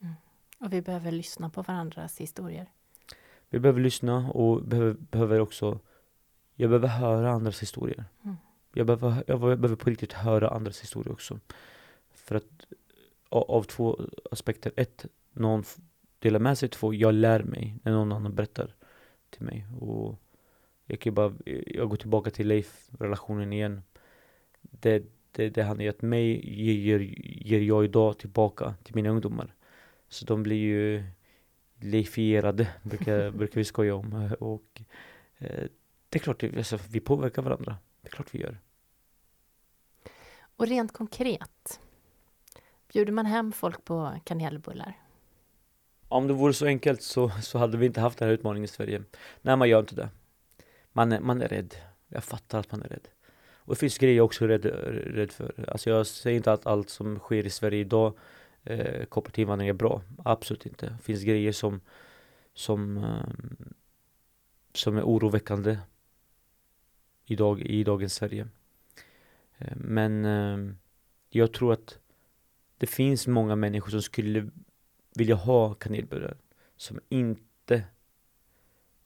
[0.00, 0.14] Mm.
[0.58, 2.70] Och vi behöver lyssna på varandras historier.
[3.50, 5.80] Vi behöver lyssna och behöver, behöver också
[6.54, 8.04] Jag behöver höra andras historier.
[8.24, 8.36] Mm.
[8.74, 11.40] Jag, behöver, jag behöver på riktigt höra andras historier också.
[12.14, 12.66] För att
[13.28, 14.72] av två aspekter.
[14.76, 15.64] Ett, någon
[16.18, 16.68] delar med sig.
[16.68, 18.74] Två, jag lär mig när någon annan berättar
[19.30, 19.66] till mig.
[19.80, 20.20] Och
[20.86, 21.32] jag kan bara,
[21.66, 23.82] jag går tillbaka till Leif-relationen igen.
[24.60, 26.50] Det, det, det han gett mig
[26.86, 29.54] ger, ger jag idag tillbaka till mina ungdomar.
[30.08, 31.04] Så de blir ju
[31.86, 34.36] leifierade, brukar, brukar vi skoja om.
[34.40, 34.82] Och
[35.38, 35.64] eh,
[36.08, 37.76] det är klart, alltså, vi påverkar varandra.
[38.00, 38.58] Det är klart vi gör.
[40.56, 41.80] Och rent konkret,
[42.92, 44.94] bjuder man hem folk på kanelbullar?
[46.08, 48.68] Om det vore så enkelt så, så hade vi inte haft den här utmaningen i
[48.68, 49.02] Sverige.
[49.42, 50.08] Nej, man gör inte det.
[50.92, 51.74] Man är, man är rädd.
[52.08, 53.08] Jag fattar att man är rädd.
[53.66, 54.64] Och det finns grejer jag också är rädd,
[55.16, 55.64] rädd för.
[55.68, 58.14] Alltså jag säger inte att allt som sker i Sverige idag
[58.66, 60.02] eh, kopplat invandring är bra.
[60.24, 60.86] Absolut inte.
[60.86, 61.80] Det finns grejer som,
[62.54, 63.60] som, eh,
[64.72, 65.78] som är oroväckande
[67.24, 68.48] idag, i dagens Sverige.
[69.58, 70.74] Eh, men eh,
[71.30, 71.98] jag tror att
[72.78, 74.50] det finns många människor som skulle
[75.14, 76.36] vilja ha kanelbullar
[76.76, 77.84] som inte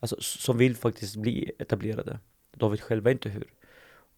[0.01, 2.19] Alltså som vill faktiskt bli etablerade.
[2.51, 3.45] De vet själva inte hur.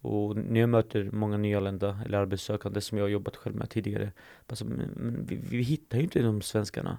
[0.03, 4.13] Och när jag möter många nyanlända eller arbetssökande som jag har jobbat själv med tidigare.
[4.47, 6.99] Alltså, men vi, vi hittar ju inte de svenskarna.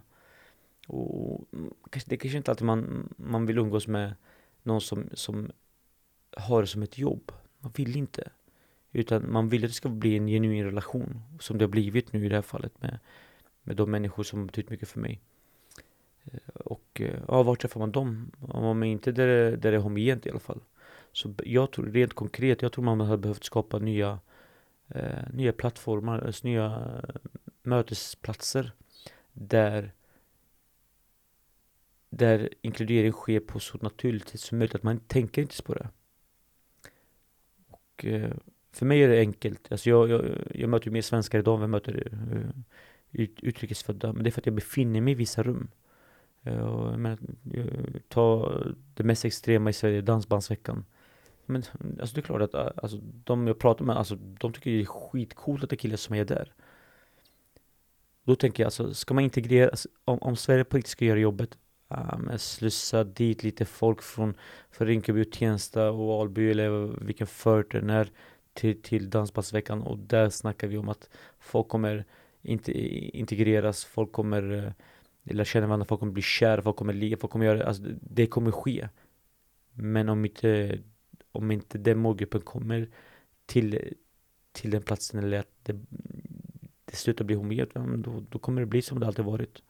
[0.87, 1.45] Och
[1.91, 4.13] det är kanske inte alltid man, man vill umgås med
[4.63, 5.51] någon som, som
[6.37, 7.31] har det som ett jobb.
[7.59, 8.29] Man vill inte.
[8.91, 11.21] Utan man vill att det ska bli en genuin relation.
[11.39, 12.99] Som det har blivit nu i det här fallet med,
[13.63, 15.21] med de människor som har betytt mycket för mig.
[16.23, 18.31] Eh, och eh, ja, var träffar man dem?
[18.39, 20.59] Om man inte där, där det är homogent i alla fall.
[21.13, 24.19] Så jag tror rent konkret, jag tror man hade behövt skapa nya,
[24.87, 27.15] eh, nya plattformar, alltså nya eh,
[27.63, 28.71] mötesplatser
[29.33, 29.91] där
[32.09, 35.89] där inkludering sker på så naturligt sätt som möjligt, att man tänker inte på det.
[37.67, 38.33] Och eh,
[38.71, 41.61] för mig är det enkelt, alltså jag, jag, jag möter ju mer svenskar idag än
[41.61, 45.67] jag möter uh, utrikesfödda, men det är för att jag befinner mig i vissa rum.
[46.47, 48.57] Uh, men, uh, ta
[48.93, 50.85] det mest extrema i Sverige, Dansbandsveckan.
[51.45, 51.63] Men
[51.99, 54.81] alltså det är klart att äh, alltså, de jag pratar med, alltså, de tycker det
[54.81, 56.53] är skitcoolt att det är killar som är där.
[58.23, 61.19] Då tänker jag alltså, ska man integrera, alltså, om, om Sverige på riktigt ska göra
[61.19, 64.33] jobbet, um, slussa dit lite folk från,
[64.71, 66.69] från Rinkeby och Tensta och Alby eller
[67.05, 68.11] vilken förort den är
[68.53, 72.05] till, till Dansbandsveckan och där snackar vi om att folk kommer
[72.41, 72.71] inte
[73.17, 74.71] integreras, folk kommer äh, uh,
[75.23, 78.27] lära känna varandra, folk kommer bli kära, folk kommer le, folk kommer göra, alltså det
[78.27, 78.89] kommer ske.
[79.73, 80.79] Men om inte
[81.33, 82.89] om inte den målgruppen kommer
[83.45, 83.93] till,
[84.51, 85.79] till den platsen eller att det,
[86.85, 89.61] det slutar bli homogent, då, då kommer det bli som det alltid varit.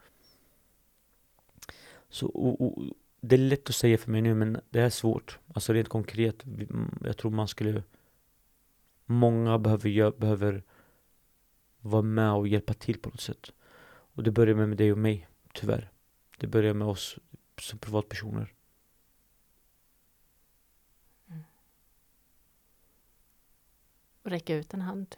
[2.09, 2.83] Så och, och,
[3.21, 5.39] det är lätt att säga för mig nu, men det är svårt.
[5.53, 6.43] Alltså rent konkret,
[7.03, 7.83] jag tror man skulle
[9.05, 10.63] Många behöver, behöver
[11.79, 13.51] vara med och hjälpa till på något sätt.
[14.15, 15.91] Och det börjar med dig och mig, tyvärr.
[16.37, 17.19] Det börjar med oss
[17.59, 18.53] som privatpersoner.
[24.23, 25.15] Räcka ut en hand.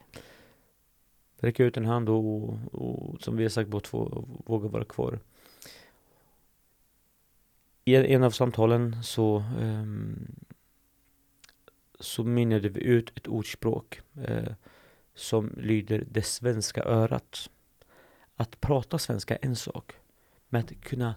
[1.38, 5.20] Räcka ut en hand och, och som vi har sagt båda två, våga vara kvar.
[7.86, 10.36] I en av samtalen så um,
[12.00, 14.54] så mynnade vi ut ett ordspråk uh,
[15.16, 17.50] som lyder det svenska örat.
[18.36, 19.94] Att prata svenska är en sak,
[20.50, 21.16] men att kunna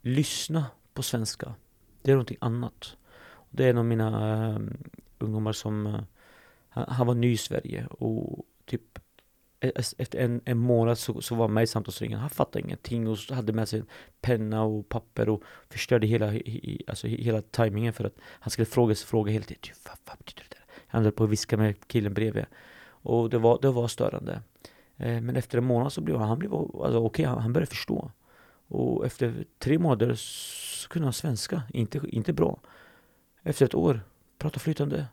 [0.00, 1.54] lyssna på svenska,
[2.02, 2.96] det är någonting annat.
[3.50, 4.60] Det är en av mina uh,
[5.18, 6.02] ungdomar som uh,
[6.74, 8.98] han, han, var ny i Sverige och typ
[9.60, 12.18] e, e, efter en, en månad så, så var han med i samtalsringen.
[12.18, 13.82] Han fattade ingenting och hade med sig
[14.20, 16.32] penna och papper och förstörde hela,
[16.86, 19.74] alltså hela tajmingen för att han skulle fråga sig fråga hela tiden.
[19.86, 20.56] Vad, vad betyder det?
[20.86, 22.46] Han höll på att viska med killen bredvid.
[22.86, 24.42] Och det var, det var störande.
[24.96, 27.52] Eh, men efter en månad så blev han, han blev, alltså okej, okay, han, han
[27.52, 28.10] började förstå.
[28.68, 32.60] Och efter tre månader så kunde han svenska, inte, inte bra.
[33.42, 34.00] Efter ett år,
[34.38, 35.06] prata flytande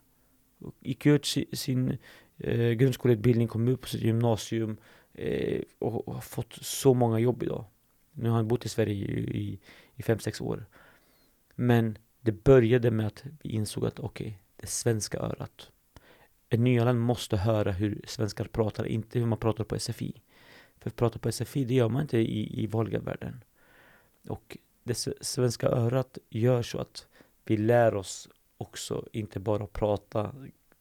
[0.80, 1.98] gick ut sin
[2.38, 4.78] eh, grundskoleutbildning, kom ut på sitt gymnasium
[5.14, 7.66] eh, och, och, har fått så många jobb idag.
[8.12, 9.60] Nu har han bott i Sverige i, i,
[9.96, 10.66] i fem, sex år.
[11.56, 15.72] Men det började med att vi insåg att okej, okay, det svenska örat.
[16.50, 20.22] En nyanländ måste höra hur svenskar pratar, inte hur man pratar på SFI.
[20.80, 23.44] För att prata på SFI, det gör man inte i, i vanliga världen.
[24.28, 27.08] Och det svenska örat gör så att
[27.46, 28.30] vi lär oss
[28.62, 30.36] också inte bara prata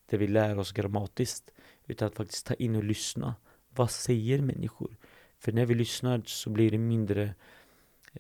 [0.07, 1.53] det vi lär oss grammatiskt
[1.87, 3.35] utan att faktiskt ta in och lyssna.
[3.69, 4.97] Vad säger människor?
[5.39, 7.35] För när vi lyssnar så blir det mindre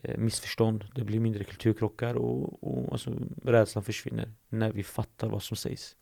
[0.02, 3.12] eh, missförstånd, det blir mindre kulturkrockar och, och alltså,
[3.44, 5.96] rädslan försvinner när vi fattar vad som sägs.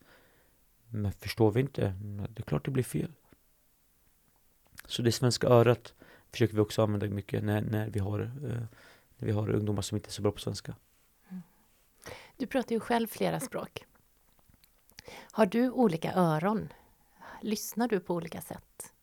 [0.89, 1.93] Men förstår vi inte,
[2.29, 3.11] det är klart det blir fel.
[4.85, 5.93] Så det svenska örat
[6.31, 8.63] försöker vi också använda mycket när, när, vi, har, eh,
[9.17, 10.75] när vi har ungdomar som inte är så bra på svenska.
[12.39, 13.85] Du pratar ju själv flera språk.
[15.31, 16.69] Har du olika öron?
[17.41, 18.93] Lyssnar du på olika sätt?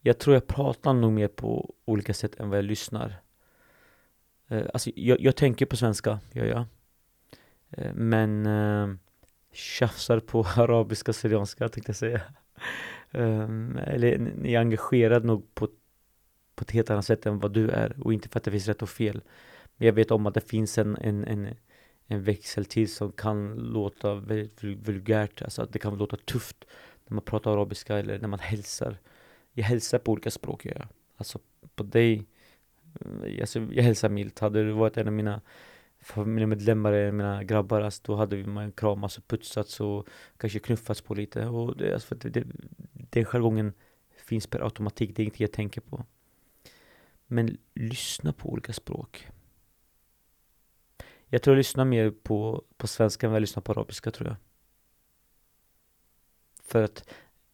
[0.00, 3.22] Jag tror jag pratar nog mer på olika sätt än vad jag lyssnar.
[4.48, 6.64] Eh, alltså, jag, jag tänker på svenska, gör jag.
[7.70, 8.96] Eh, men eh,
[9.52, 12.20] tjafsar på arabiska, syrianska tänkte jag säga.
[13.10, 15.68] Ehm, eller jag är engagerad nog på,
[16.54, 18.68] på ett helt annat sätt än vad du är och inte för att det finns
[18.68, 19.22] rätt och fel.
[19.76, 21.56] Men jag vet om att det finns en, en, en,
[22.06, 26.64] en växeltid som kan låta väldigt vulgärt, alltså att det kan låta tufft
[27.06, 28.98] när man pratar arabiska eller när man hälsar.
[29.52, 30.88] Jag hälsar på olika språk, gör jag.
[31.16, 31.38] Alltså
[31.74, 32.26] på dig,
[33.00, 34.38] eh, alltså, jag hälsar milt.
[34.38, 35.40] Hade du varit en av mina
[36.00, 41.14] familjemedlemmar, mina grabbar, alltså, då hade vi man kramats och putsats och kanske knuffats på
[41.14, 41.46] lite.
[41.46, 42.44] Och det, alltså, för det,
[42.92, 43.72] den jargongen
[44.16, 46.04] finns per automatik, det är ingenting jag tänker på.
[47.26, 49.28] Men lyssna på olika språk.
[51.34, 54.28] Jag tror jag lyssnar mer på, på svenska än vad jag lyssnar på arabiska tror
[54.28, 54.36] jag.
[56.62, 57.08] För att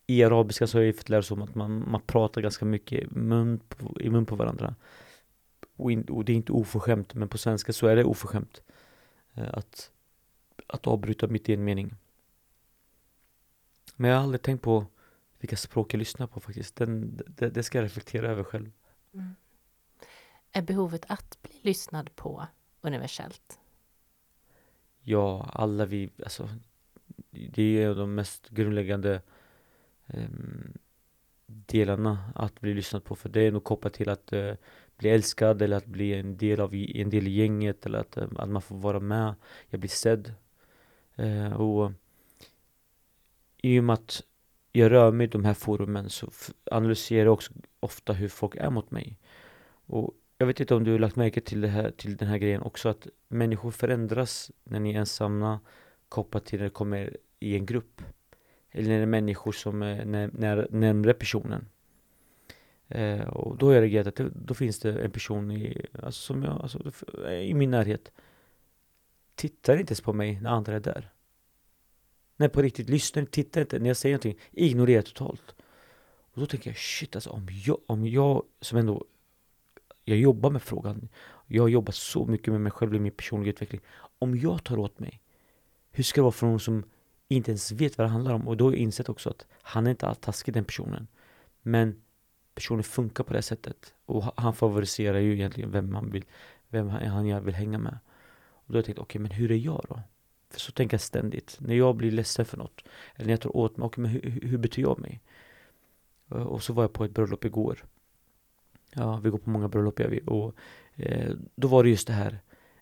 [0.07, 3.59] i arabiska så har jag fått lära mig att man, man pratar ganska mycket mun
[3.69, 4.75] på, i mun på varandra.
[5.77, 8.63] Och, in, och, det är inte oförskämt, men på svenska så är det oförskämt.
[9.35, 9.91] Eh, att,
[10.67, 11.95] att avbryta mitt i en mening.
[13.97, 14.87] Men jag har aldrig tänkt på
[15.39, 16.77] vilka språk jag lyssnar på faktiskt.
[16.77, 18.71] Den, det, det ska jag reflektera över själv.
[19.15, 19.35] Mm.
[20.53, 22.47] Är behovet att bli lyssnad på
[22.81, 23.60] universellt?
[25.11, 26.49] Ja, alla vi, alltså
[27.31, 29.23] det är de mest grundläggande
[30.07, 30.73] um,
[31.47, 33.15] delarna att bli lyssnad på.
[33.15, 34.55] För det är nog kopplat till att uh,
[34.97, 38.25] bli älskad eller att bli en del av en del i gänget eller att, uh,
[38.37, 39.35] att man får vara med.
[39.69, 40.35] Jag blir sedd.
[41.19, 41.93] Uh, och
[43.63, 44.23] i och med att
[44.73, 46.31] jag rör mig i de här forumen så
[46.71, 49.19] analyserar jag också ofta hur folk är mot mig.
[49.87, 52.39] Och jag vet inte om du har lagt märke till, det här, till den här
[52.39, 55.61] grejen också att människor förändras när ni är ensamma
[56.09, 58.03] kopplat till när det kommer i en grupp.
[58.71, 61.69] Eller när det är människor som är när, när, närmre personen.
[62.89, 66.21] Eh, och då har jag reagerat att det, då finns det en person i, alltså
[66.21, 66.93] som jag, alltså,
[67.31, 68.13] i min närhet.
[69.35, 71.11] Tittar inte ens på mig när andra är där.
[72.37, 74.39] Nej på riktigt, lyssnar tittar inte när jag säger någonting.
[74.51, 75.55] Ignorerar totalt.
[76.33, 79.07] Och då tänker jag shit alltså om jag, om jag som ändå
[80.11, 81.09] jag jobbar med frågan.
[81.47, 83.81] Jag har jobbat så mycket med mig själv i min personliga utveckling.
[84.19, 85.21] Om jag tar åt mig,
[85.91, 86.85] hur ska det vara för någon som
[87.29, 88.49] inte ens vet vad det handlar om?
[88.49, 91.07] Och då har jag insett också att han är inte alls taskig den personen.
[91.63, 92.03] Men
[92.55, 93.95] personen funkar på det sättet.
[94.07, 96.25] Och han favoriserar ju egentligen vem han vill,
[96.69, 97.99] vem han vill hänga med.
[98.53, 100.01] Och då har jag tänkt, okej okay, men hur är jag då?
[100.51, 101.57] För så tänker jag ständigt.
[101.61, 102.85] När jag blir ledsen för något.
[103.15, 105.21] Eller när jag tar åt mig, okej okay, men hur, hur beter jag mig?
[106.29, 107.85] Och så var jag på ett bröllop igår.
[108.91, 110.21] Ja, vi går på många bröllop gör vi.
[110.27, 110.55] Och
[110.95, 112.39] eh, då var det just det här.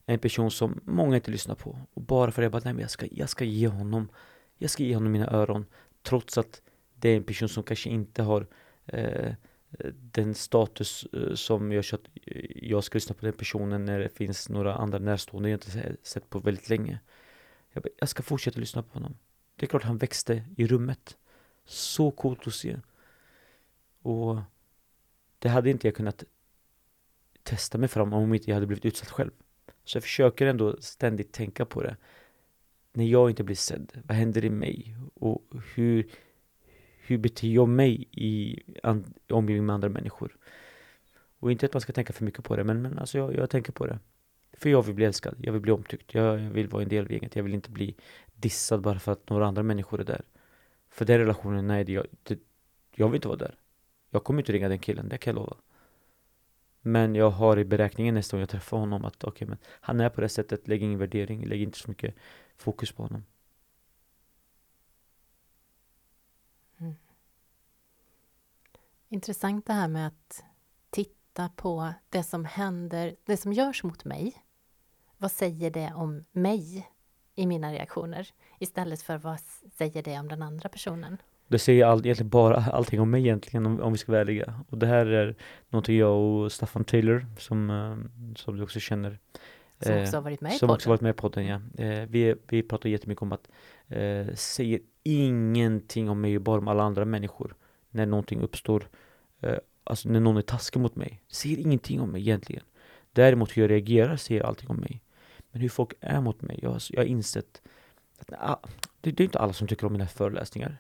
[0.06, 1.78] En person som många inte lyssnar på.
[1.94, 4.08] Och bara för det, jag bara, nej men jag ska, jag ska ge honom,
[4.56, 5.66] jag ska ge honom mina öron.
[6.02, 6.62] Trots att
[6.94, 8.46] det är en person som kanske inte har
[8.86, 9.32] eh,
[10.12, 13.98] den status eh, som gör så att eh, jag ska lyssna på den personen när
[13.98, 17.00] det finns några andra närstående jag inte sett på väldigt länge.
[17.72, 19.18] Jag, bara, jag ska fortsätta lyssna på honom.
[19.56, 21.16] Det är klart han växte i rummet.
[21.64, 22.80] Så coolt att se.
[24.02, 24.40] Och
[25.38, 26.24] det hade inte jag kunnat
[27.42, 29.30] testa mig fram om inte jag hade blivit utsatt själv.
[29.84, 31.96] Så jag försöker ändå ständigt tänka på det.
[32.92, 34.96] När jag inte blir sedd, vad händer i mig?
[35.14, 35.42] Och
[35.74, 36.10] hur,
[37.00, 38.62] hur beter jag mig i
[39.28, 40.36] omgivning med andra människor?
[41.38, 43.50] Och inte att man ska tänka för mycket på det, men, men alltså jag, jag
[43.50, 43.98] tänker på det.
[44.52, 47.04] För jag vill bli älskad, jag vill bli omtyckt, jag, jag vill vara en del
[47.04, 47.96] av gänget, jag vill inte bli
[48.34, 50.22] dissad bara för att några andra människor är där.
[50.88, 52.38] För den relationen, nej, det, jag, det,
[52.94, 53.54] jag vill inte vara där.
[54.10, 55.56] Jag kommer inte ringa den killen, det kan jag lova.
[56.80, 60.00] Men jag har i beräkningen nästa gång jag träffar honom att okej, okay, men han
[60.00, 62.14] är på det sättet, lägg ingen värdering, lägg inte så mycket
[62.56, 63.24] fokus på honom.
[66.78, 66.94] Mm.
[69.08, 70.44] Intressant det här med att
[70.90, 74.44] titta på det som händer, det som görs mot mig.
[75.16, 76.88] Vad säger det om mig
[77.34, 78.28] i mina reaktioner?
[78.58, 79.40] Istället för vad
[79.76, 81.18] säger det om den andra personen?
[81.48, 84.64] Det säger all, egentligen bara allting om mig egentligen om, om vi ska vara ärliga.
[84.68, 85.36] Och det här är
[85.68, 89.18] någonting jag och Staffan Taylor som, eh, som du också känner
[89.80, 90.74] som också har varit med i som podden.
[90.74, 91.60] också varit med i podden ja.
[91.84, 93.48] Eh, vi, vi pratar jättemycket om att
[93.88, 97.54] eh, säger ingenting om mig, bara om alla andra människor.
[97.90, 98.88] När någonting uppstår,
[99.40, 101.22] eh, alltså när någon är taskig mot mig.
[101.28, 102.64] Säger ingenting om mig egentligen.
[103.12, 105.02] Däremot hur jag reagerar säger allting om mig.
[105.50, 107.62] Men hur folk är mot mig, jag, jag har insett
[108.18, 108.60] att ah,
[109.00, 110.78] det, det är inte alla som tycker om mina föreläsningar.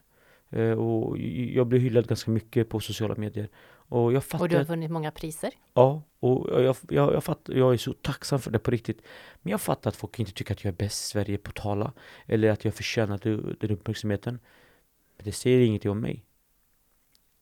[0.50, 3.48] Eh, och jag blir hyllad ganska mycket på sociala medier.
[3.90, 5.52] Och, jag fattar, och du har vunnit många priser?
[5.74, 9.02] Ja, och jag, jag, jag, fattar, jag är så tacksam för det på riktigt.
[9.42, 11.56] Men jag fattar att folk inte tycker att jag är bäst i Sverige på att
[11.56, 11.92] tala.
[12.26, 13.18] Eller att jag förtjänar
[13.60, 14.38] den uppmärksamheten.
[15.16, 16.24] Men det säger ingenting om mig.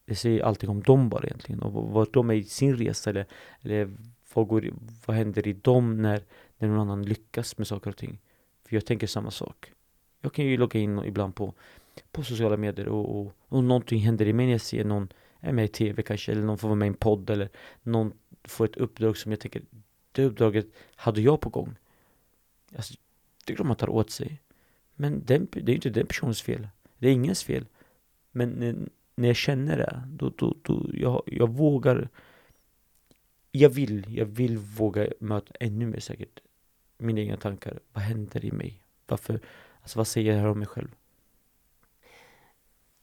[0.05, 1.63] Det säger allting om dem bara egentligen.
[1.63, 3.27] Och vad de är i sin resa eller,
[3.61, 3.91] eller
[4.35, 4.71] vad, går,
[5.07, 6.23] vad händer i dem när,
[6.59, 8.19] när någon annan lyckas med saker och ting.
[8.65, 9.73] För jag tänker samma sak.
[10.21, 11.55] Jag kan ju logga in ibland på,
[12.13, 15.09] på sociala medier och, och, och någonting händer i mig när jag ser någon
[15.41, 17.49] är med i tv kanske, eller någon får vara med i en podd eller
[17.83, 18.13] någon
[18.45, 19.63] får ett uppdrag som jag tänker,
[20.13, 21.77] det uppdraget hade jag på gång.
[22.77, 22.95] Alltså,
[23.45, 24.41] det är klart man tar åt sig.
[24.95, 26.69] Men den, det är inte den personens fel.
[26.99, 27.67] Det är ingens fel.
[28.31, 28.77] Men när,
[29.15, 32.09] när jag känner det, då, då, då jag, jag vågar
[33.59, 36.41] jag vill, jag vill våga möta ännu mer säkert
[36.99, 37.81] mina egna tankar.
[37.93, 38.83] Vad händer i mig?
[39.07, 39.41] Varför,
[39.83, 40.89] alltså vad säger jag här om mig själv?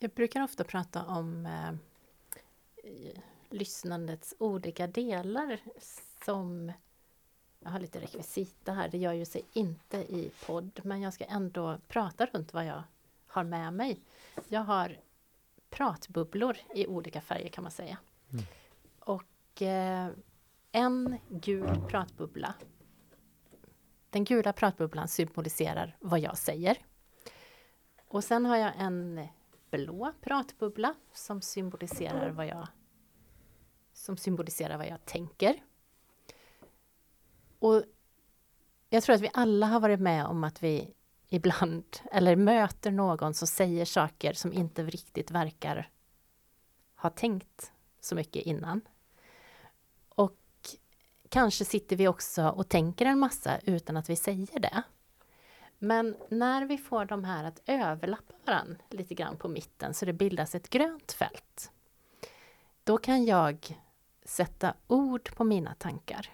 [0.04, 1.74] Jag brukar ofta prata om eh,
[3.49, 5.60] lyssnandets olika delar
[6.26, 6.72] som
[7.60, 11.24] jag har lite rekvisita här, det gör ju sig inte i podd, men jag ska
[11.24, 12.84] ändå prata runt vad jag
[13.28, 13.99] har med mig.
[14.47, 14.99] Jag har
[15.70, 17.97] pratbubblor i olika färger kan man säga.
[18.32, 18.45] Mm.
[18.99, 20.10] Och eh,
[20.72, 22.54] en gul pratbubbla.
[24.10, 26.78] Den gula pratbubblan symboliserar vad jag säger.
[28.08, 29.28] Och sen har jag en
[29.78, 32.67] blå pratbubbla som symboliserar vad jag
[33.93, 35.63] som symboliserar vad jag tänker.
[37.59, 37.84] Och
[38.89, 40.93] jag tror att vi alla har varit med om att vi
[41.30, 45.89] ibland, eller möter någon som säger saker som inte riktigt verkar
[46.95, 48.82] ha tänkt så mycket innan.
[50.09, 50.38] Och
[51.30, 54.84] kanske sitter vi också och tänker en massa utan att vi säger det.
[55.84, 60.13] Men när vi får de här att överlappa varandra lite grann på mitten så det
[60.13, 61.71] bildas ett grönt fält.
[62.84, 63.79] Då kan jag
[64.25, 66.29] sätta ord på mina tankar.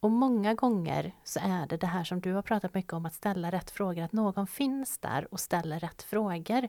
[0.00, 3.14] Och många gånger så är det det här som du har pratat mycket om, att
[3.14, 6.68] ställa rätt frågor, att någon finns där och ställer rätt frågor.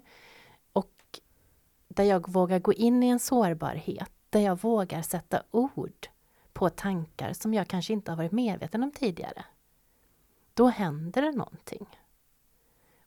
[0.73, 1.19] Och
[1.87, 6.07] där jag vågar gå in i en sårbarhet, där jag vågar sätta ord
[6.53, 9.45] på tankar som jag kanske inte har varit medveten om tidigare.
[10.53, 11.99] Då händer det någonting.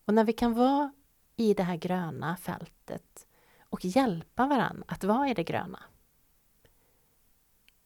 [0.05, 0.93] Och när vi kan vara
[1.37, 3.27] i det här gröna fältet
[3.61, 5.83] och hjälpa varandra att vara i det gröna,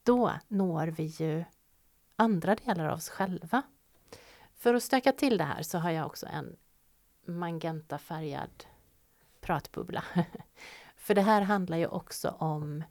[0.03, 1.45] då når vi ju
[2.17, 3.63] andra delar av oss själva.
[4.55, 6.57] För att stöka till det här så har jag också en
[7.25, 8.65] magentafärgad
[9.41, 10.05] pratbubbla.
[10.97, 12.85] För det här handlar ju också om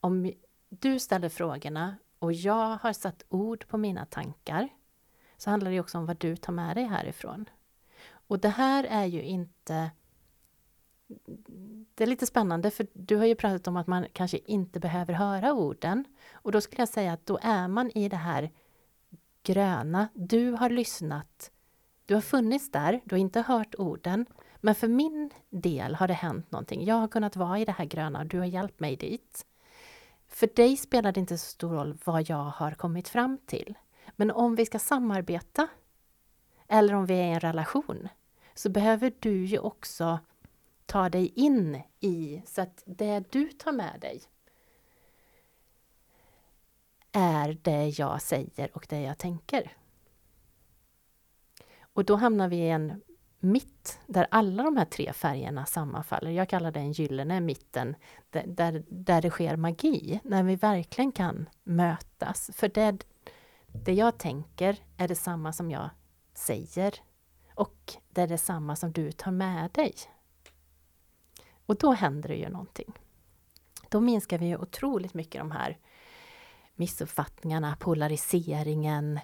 [0.00, 0.32] om
[0.68, 4.68] du ställer frågorna och jag har satt ord på mina tankar
[5.38, 7.44] så handlar det också om vad du tar med dig härifrån.
[8.10, 9.90] Och det här är ju inte
[11.94, 15.14] det är lite spännande för du har ju pratat om att man kanske inte behöver
[15.14, 16.04] höra orden.
[16.32, 18.50] Och då skulle jag säga att då är man i det här
[19.42, 20.08] gröna.
[20.14, 21.50] Du har lyssnat.
[22.06, 24.26] Du har funnits där, du har inte hört orden.
[24.56, 26.84] Men för min del har det hänt någonting.
[26.84, 29.46] Jag har kunnat vara i det här gröna och du har hjälpt mig dit.
[30.28, 33.74] För dig spelar det inte så stor roll vad jag har kommit fram till.
[34.20, 35.68] Men om vi ska samarbeta
[36.68, 38.08] eller om vi är i en relation
[38.54, 40.18] så behöver du ju också
[40.86, 44.22] ta dig in i så att det du tar med dig
[47.12, 49.72] är det jag säger och det jag tänker.
[51.80, 53.02] Och då hamnar vi i en
[53.40, 56.30] mitt där alla de här tre färgerna sammanfaller.
[56.30, 57.96] Jag kallar det en gyllene mitten
[58.30, 62.50] där, där, där det sker magi, när vi verkligen kan mötas.
[62.54, 63.04] För det,
[63.84, 65.90] det jag tänker är detsamma som jag
[66.34, 66.94] säger
[67.54, 69.94] och det är detsamma som du tar med dig.
[71.66, 72.92] Och då händer det ju någonting.
[73.88, 75.78] Då minskar vi ju otroligt mycket de här
[76.74, 79.20] missuppfattningarna, polariseringen,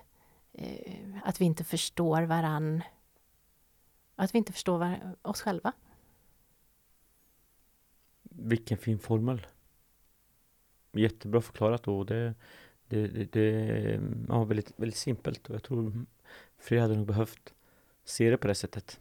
[0.52, 2.82] eh, att vi inte förstår varann.
[4.16, 5.72] Att vi inte förstår var oss själva.
[8.22, 9.46] Vilken fin formel.
[10.92, 12.34] Jättebra förklarat och det,
[12.89, 16.07] det, det, det ja, väldigt, väldigt simpelt och jag tror
[16.59, 17.55] fler hade nog behövt
[18.05, 19.01] se det på det sättet.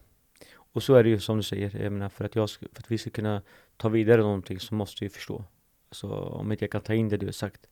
[0.56, 2.92] Och så är det ju som du säger, jag menar, för, att jag, för att
[2.92, 3.42] vi ska kunna
[3.78, 5.46] ta vidare någonting så måste vi förstå.
[5.90, 7.68] Alltså om inte jag kan ta in det du har sagt,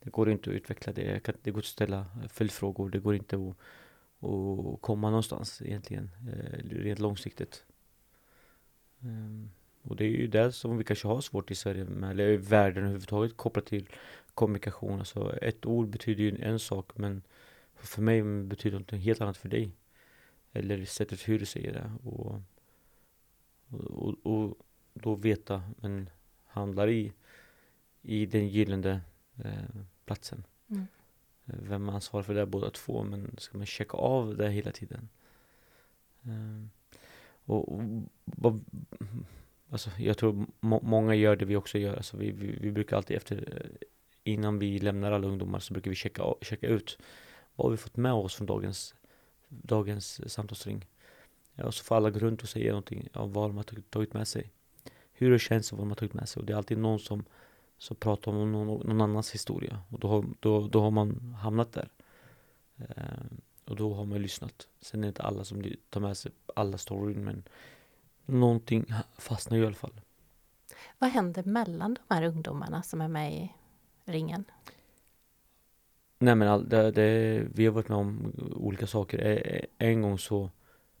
[0.00, 1.22] det går inte att utveckla det.
[1.22, 3.56] Kan, det går inte att ställa följdfrågor, det går inte att,
[4.24, 7.64] att komma någonstans egentligen, eh, rent långsiktigt.
[9.02, 9.50] Ehm,
[9.82, 12.36] och det är ju det som vi kanske har svårt i Sverige med, eller i
[12.36, 13.88] världen överhuvudtaget kopplat till
[14.34, 14.98] kommunikation.
[14.98, 17.22] Alltså ett ord betyder ju en sak men
[17.74, 19.70] för mig betyder det något helt annat för dig.
[20.52, 21.92] Eller sättet hur du säger det.
[22.10, 22.40] Och,
[23.70, 24.58] och, och
[24.94, 26.10] då veta, men
[26.46, 27.12] handlar i,
[28.02, 29.00] i den gyllene
[29.44, 30.44] eh, platsen.
[30.68, 30.86] Mm.
[31.44, 35.08] Vem ansvarar för det båda två, men ska man checka av det hela tiden?
[36.22, 36.66] Eh,
[37.44, 37.72] och,
[38.42, 38.54] och
[39.70, 41.96] alltså jag tror må, många gör det vi också gör.
[41.96, 43.68] Alltså vi, vi, vi, brukar alltid efter,
[44.24, 46.98] innan vi lämnar alla ungdomar så brukar vi checka, checka ut
[47.54, 48.94] vad har vi fått med oss från dagens,
[49.48, 50.86] dagens samtalsring.
[51.54, 54.14] Ja, och så får alla gå runt och säga någonting om vad de har tagit
[54.14, 54.50] med sig.
[55.12, 56.40] Hur det känns och vad de har tagit med sig.
[56.40, 57.24] Och det är alltid någon som,
[57.78, 59.82] som pratar om någon, någon annans historia.
[59.88, 61.88] Och då har, då, då har man hamnat där.
[62.78, 64.68] Ehm, och då har man lyssnat.
[64.80, 67.42] Sen är det inte alla som tar med sig alla storyn men
[68.26, 68.86] någonting
[69.18, 70.00] fastnar i alla fall.
[70.98, 73.52] Vad händer mellan de här ungdomarna som är med i
[74.04, 74.44] ringen?
[76.18, 79.18] Nej men all, det, det, vi har varit med om olika saker.
[79.18, 80.50] Eh, eh, en gång så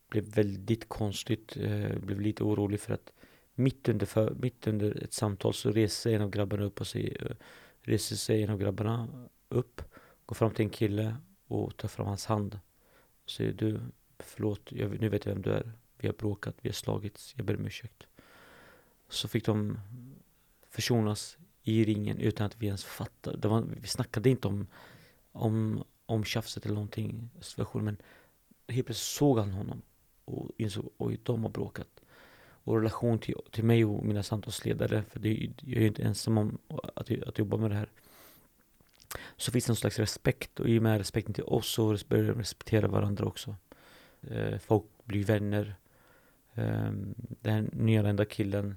[0.08, 3.12] blev väldigt konstigt, eh, blev lite orolig för att
[3.54, 6.86] mitt under, för, mitt under ett samtal så reser sig en av grabbarna upp och
[6.86, 7.36] säger,
[7.80, 9.08] reser sig en av grabbarna
[9.48, 9.82] upp,
[10.26, 12.58] går fram till en kille och tar fram hans hand
[13.24, 13.80] och säger du,
[14.18, 15.72] förlåt, jag, nu vet jag vem du är.
[15.98, 18.06] Vi har bråkat, vi har slagits, jag ber om ursäkt.
[19.08, 19.78] Så fick de
[20.70, 23.36] försonas i ringen utan att vi ens fattade.
[23.36, 24.66] Det var, vi snackade inte om,
[25.32, 27.96] om, om tjafset eller någonting, situationen, men
[28.74, 29.82] helt plötsligt såg han honom
[30.24, 32.00] och insåg oj, de har bråkat.
[32.66, 36.38] Och relation till, till mig och mina samtalsledare, för det, jag är ju inte ensam
[36.38, 36.58] om
[36.94, 37.88] att, att jobba med det här.
[39.36, 42.24] Så finns det någon slags respekt och i och med respekten till oss så börjar
[42.24, 43.56] de respektera varandra också.
[44.30, 45.74] Eh, folk blir vänner.
[46.54, 46.90] Eh,
[47.40, 48.76] den nyanlända killen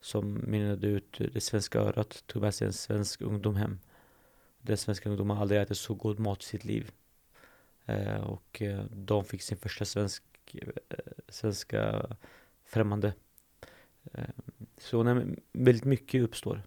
[0.00, 3.78] som mynnade ut det svenska örat tog med sig en svensk ungdom hem.
[4.58, 6.90] Den svenska ungdomen har aldrig ätit så god mat i sitt liv.
[7.86, 10.22] Eh, och eh, de fick sin första svensk,
[10.54, 10.68] eh,
[11.28, 12.06] svenska
[12.64, 13.14] främmande.
[14.12, 14.24] Eh,
[14.78, 16.62] så när väldigt mycket uppstår.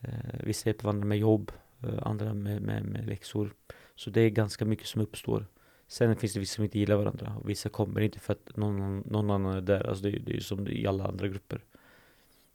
[0.00, 1.52] Eh, vissa hjälper varandra med jobb,
[1.82, 3.54] eh, andra med, med, med läxor.
[3.94, 5.46] Så det är ganska mycket som uppstår.
[5.86, 9.00] Sen finns det vissa som inte gillar varandra och vissa kommer inte för att någon,
[9.00, 9.88] någon annan är där.
[9.88, 11.64] Alltså det, det är ju som i alla andra grupper.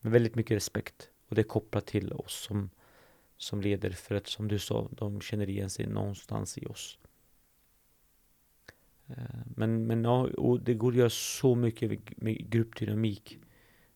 [0.02, 1.10] Med väldigt mycket respekt.
[1.28, 2.70] Och det är kopplat till oss som,
[3.38, 3.90] som leder.
[3.90, 7.00] För att som du sa, de känner igen sig någonstans i oss.
[9.08, 9.16] Eh,
[9.56, 13.40] men, men ja, och det går att göra så mycket med, med gruppdynamik.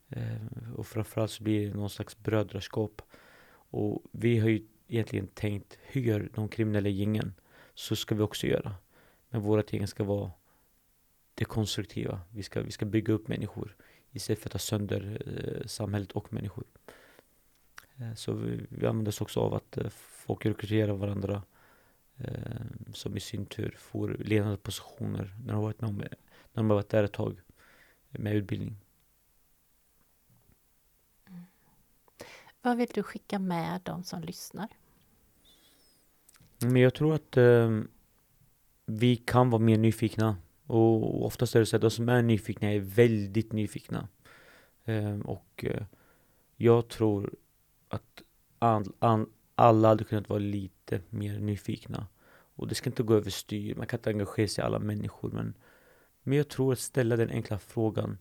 [0.09, 3.01] Eh, och framförallt så blir det någon slags brödraskap.
[3.51, 7.33] Och vi har ju egentligen tänkt, hur gör de kriminella gängen?
[7.73, 8.75] Så ska vi också göra.
[9.29, 10.31] Men våra gäng ska vara
[11.33, 12.21] det konstruktiva.
[12.29, 13.75] Vi ska, vi ska bygga upp människor
[14.13, 16.63] istället för att ta sönder eh, samhället och människor.
[17.97, 21.43] Eh, så vi, vi använder oss också av att eh, folk rekryterar varandra
[22.93, 26.07] som i sin tur får ledande positioner när de har varit, med, när
[26.53, 27.41] de har varit där ett tag
[28.09, 28.75] med utbildning.
[31.27, 31.43] Mm.
[32.61, 34.67] Vad vill du skicka med de som lyssnar?
[36.59, 37.81] Men jag tror att eh,
[38.85, 40.37] vi kan vara mer nyfikna.
[40.73, 44.07] Och oftast är det så att de som är nyfikna är väldigt nyfikna.
[44.85, 45.83] Eh, och eh,
[46.55, 47.33] jag tror
[47.87, 48.21] att
[49.55, 52.07] alla hade kunnat vara lite mer nyfikna.
[52.55, 55.53] Och det ska inte gå överstyr, man kan inte engagera sig i alla människor men,
[56.23, 58.17] men jag tror att ställa den enkla frågan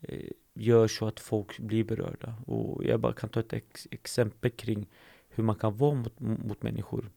[0.00, 2.34] eh, gör så att folk blir berörda.
[2.46, 4.86] Och jag bara kan ta ett ex exempel kring
[5.28, 7.10] hur man kan vara mot, mot människor.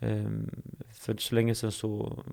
[0.00, 2.24] Um, för så länge sedan så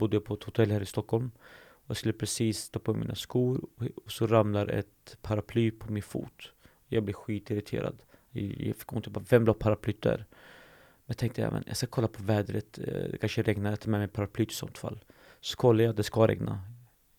[0.00, 1.30] bodde jag på ett hotell här i Stockholm.
[1.70, 3.60] Och jag skulle precis ta på mina skor
[4.04, 6.52] och så ramlar ett paraply på min fot.
[6.88, 8.02] Jag blir skitirriterad.
[8.30, 10.16] Jag fick ont, Jag bara, vem la paraplyt där?
[10.16, 13.80] Men jag tänkte, ja, men jag ska kolla på vädret, eh, det kanske regnar, jag
[13.80, 14.98] tar med mig paraplyt i sånt fall.
[15.40, 16.60] Så kollade jag, det ska regna.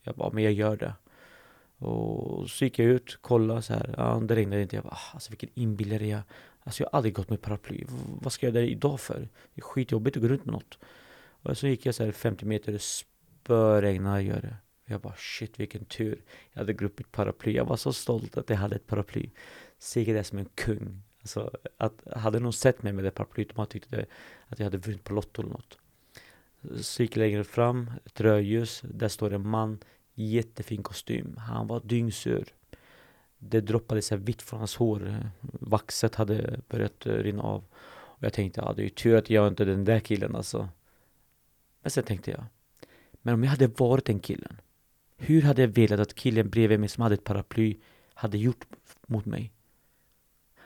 [0.03, 0.93] Jag bara, men jag gör det.
[1.85, 4.75] Och så gick jag ut, kollade så här, ja det regnade inte.
[4.75, 6.21] Jag bara, ah, alltså vilken inbillare jag
[6.63, 7.83] Alltså jag har aldrig gått med paraply.
[8.21, 9.19] Vad ska jag göra idag för?
[9.53, 10.79] Det är skitjobbigt att gå runt med något.
[11.41, 14.55] Och så gick jag så här 50 meter, och spöregnade gör det.
[14.85, 16.23] Jag bara shit vilken tur.
[16.51, 17.53] Jag hade gått mitt paraply.
[17.53, 19.29] Jag var så stolt att jag hade ett paraply.
[19.79, 21.03] Så gick jag som en kung.
[21.21, 23.93] Alltså, att, hade någon sett mig med det paraplyet, de hade tyckt
[24.47, 25.77] att jag hade vunnit på Lotto eller något.
[26.81, 29.79] Så gick jag längre fram, ett rödljus, där står en man,
[30.13, 31.37] jättefin kostym.
[31.37, 32.53] Han var dyngsur.
[33.37, 35.29] Det droppade så vitt från hans hår.
[35.41, 37.63] Vaxet hade börjat rinna av.
[37.91, 40.35] Och jag tänkte, ja det är ju tur att jag inte är den där killen
[40.35, 40.69] alltså.
[41.81, 42.45] Men sen tänkte jag,
[43.21, 44.61] men om jag hade varit den killen.
[45.17, 47.77] Hur hade jag velat att killen bredvid mig som hade ett paraply
[48.13, 48.65] hade gjort
[49.07, 49.51] mot mig?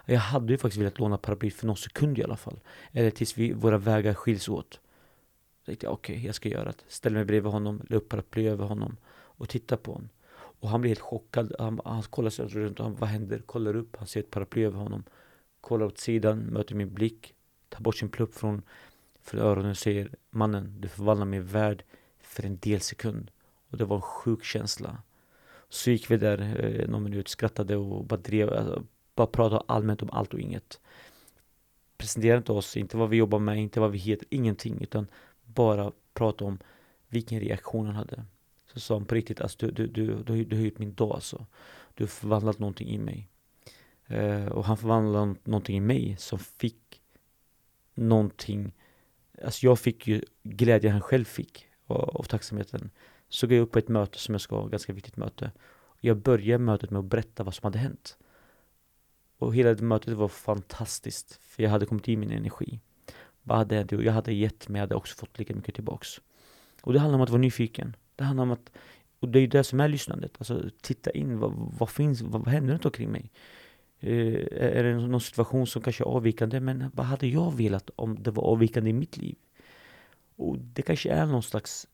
[0.05, 2.59] Jag hade ju faktiskt velat låna paraply för någon sekund i alla fall.
[2.91, 4.74] Eller tills vi, våra vägar skiljs åt.
[5.59, 6.84] Så tänkte jag, okej, okay, jag ska göra det.
[6.88, 10.09] Ställer mig bredvid honom, la upp paraply över honom och tittar på honom.
[10.32, 11.55] Och han blir helt chockad.
[11.59, 13.39] Han, han kollar sig runt han, vad händer?
[13.39, 15.03] Kollar upp, han ser ett paraply över honom.
[15.61, 17.34] Kollar åt sidan, möter min blick.
[17.70, 18.61] Tar bort sin plupp från,
[19.26, 21.84] för öronen säger Mannen, du förvandlar min värld
[22.20, 23.32] för en del sekund.
[23.70, 24.98] Och det var en sjuk känsla.
[25.70, 28.84] Så gick vi där eh, någon minut, skrattade och bara drev, alltså,
[29.16, 30.80] bara pratade allmänt om allt och inget.
[31.98, 35.08] Presenterade inte oss, inte vad vi jobbar med, inte vad vi heter, ingenting, utan
[35.44, 36.60] bara prata om
[37.08, 38.26] vilken reaktion han hade.
[38.74, 41.12] Så sa han på riktigt, alltså, du, du, du, du, du har gjort min dag
[41.12, 41.46] alltså.
[41.94, 43.30] Du har förvandlat någonting i mig.
[44.08, 47.02] Eh, och han förvandlade någonting i mig som fick
[47.94, 48.74] någonting,
[49.44, 52.90] alltså jag fick ju glädjen han själv fick av, och tacksamheten.
[53.30, 55.52] Så går jag upp på ett möte som jag ska, ganska viktigt möte.
[56.02, 58.18] Jag börjar mötet med att berätta vad som hade hänt.
[59.38, 62.80] Och hela det mötet var fantastiskt, för jag hade kommit i min energi.
[63.44, 63.92] Vad hade hänt?
[63.92, 66.22] Jag hade gett mig, jag hade också fått lika mycket tillbaks.
[66.82, 67.96] Och det handlar om att vara nyfiken.
[68.16, 68.72] Det handlar om att,
[69.20, 70.36] och det är ju det som är lyssnandet.
[70.38, 73.32] Alltså titta in, vad, vad finns, vad, vad händer runt omkring mig?
[74.06, 76.60] Eh, är det någon situation som kanske är avvikande?
[76.60, 79.36] Men vad hade jag velat om det var avvikande i mitt liv?
[80.36, 81.88] Och det kanske är någon slags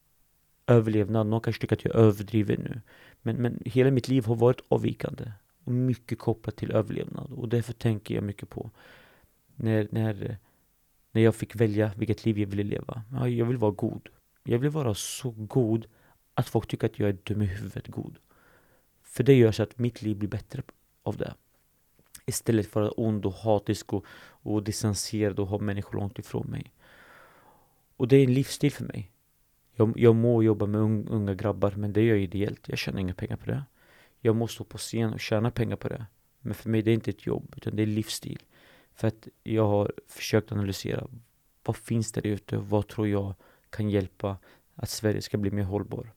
[0.68, 1.28] överlevnad.
[1.28, 2.82] Någon kanske tycker att jag överdriver nu.
[3.22, 5.32] Men, men hela mitt liv har varit avvikande.
[5.64, 7.32] Och mycket kopplat till överlevnad.
[7.32, 8.72] Och därför tänker jag mycket på
[9.56, 10.38] när, när,
[11.12, 13.04] när jag fick välja vilket liv jag ville leva.
[13.12, 14.10] Ja, jag vill vara god.
[14.44, 15.86] Jag vill vara så god
[16.34, 18.18] att folk tycker att jag är dum i huvudet god.
[19.04, 20.64] För det gör så att mitt liv blir bättre
[21.04, 21.34] av det.
[22.26, 24.06] Istället för att vara ond och hatisk och,
[24.44, 26.74] och distanserad och ha människor långt ifrån mig.
[27.98, 29.12] Och det är en livsstil för mig.
[29.76, 32.70] Jag, jag må jobba med unga grabbar, men det gör jag ideellt.
[32.70, 33.64] Jag tjänar inga pengar på det.
[34.20, 36.06] Jag måste stå på scen och tjäna pengar på det.
[36.40, 38.40] Men för mig det är inte ett jobb, utan det är livsstil.
[38.94, 41.08] För att jag har försökt analysera
[41.64, 42.58] vad finns där ute?
[42.58, 43.34] Vad tror jag
[43.70, 44.38] kan hjälpa
[44.76, 46.14] att Sverige ska bli mer hållbar?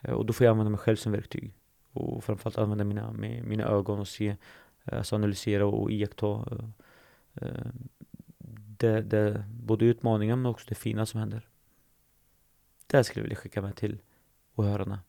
[0.00, 1.54] Eh, och då får jag använda mig själv som verktyg.
[1.92, 4.36] Och framförallt använda mina, mina ögon och se,
[4.84, 6.68] alltså analysera och iaktta eh,
[7.34, 7.66] eh,
[8.78, 11.48] det, det, både utmaningen men också det fina som händer.
[12.86, 14.00] Det skulle jag vilja skicka med till
[14.54, 15.00] åhörarna.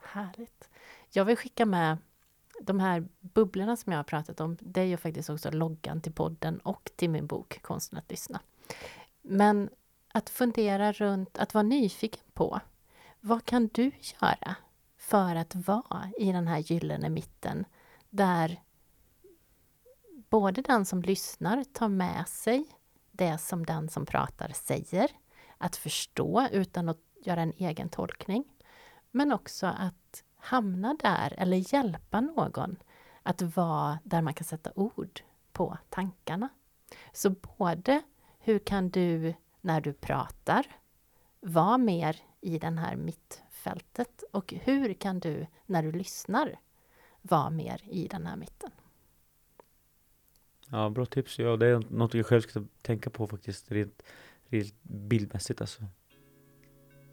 [0.00, 0.68] Härligt.
[1.10, 1.98] Jag vill skicka med
[2.60, 4.56] de här bubblorna som jag har pratat om.
[4.60, 8.40] Det är ju faktiskt också loggan till podden och till min bok Konsten att lyssna.
[9.22, 9.70] Men
[10.12, 12.60] att fundera runt, att vara nyfiken på
[13.20, 14.56] vad kan du göra
[14.96, 17.64] för att vara i den här gyllene mitten
[18.10, 18.60] där
[20.30, 22.66] både den som lyssnar tar med sig
[23.10, 25.10] det som den som pratar säger,
[25.58, 28.44] att förstå utan att göra en egen tolkning,
[29.10, 32.76] men också att hamna där eller hjälpa någon
[33.22, 35.20] att vara där man kan sätta ord
[35.52, 36.48] på tankarna.
[37.12, 38.02] Så både
[38.38, 40.66] hur kan du när du pratar
[41.40, 46.58] vara mer i den här mittfältet och hur kan du när du lyssnar
[47.22, 48.70] vara mer i den här mitten?
[50.72, 51.38] Ja, bra tips.
[51.38, 54.02] Ja, det är något jag själv ska tänka på faktiskt, rent,
[54.48, 55.82] rent bildmässigt alltså.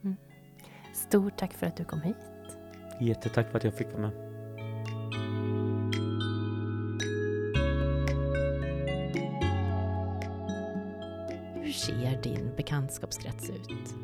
[0.03, 0.15] Mm.
[0.93, 2.15] Stort tack för att du kom hit.
[3.01, 4.11] Jättetack för att jag fick vara med.
[11.63, 13.95] Hur ser din bekantskapskrets ut?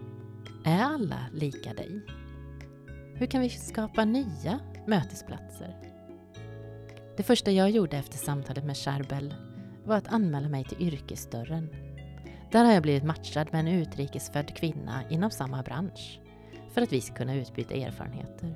[0.66, 2.02] Är alla lika dig?
[3.16, 5.93] Hur kan vi skapa nya mötesplatser?
[7.18, 9.34] Det första jag gjorde efter samtalet med Charbel
[9.86, 11.70] var att anmäla mig till yrkesdörren.
[12.52, 16.20] Där har jag blivit matchad med en utrikesfödd kvinna inom samma bransch
[16.74, 18.56] för att vi ska kunna utbyta erfarenheter.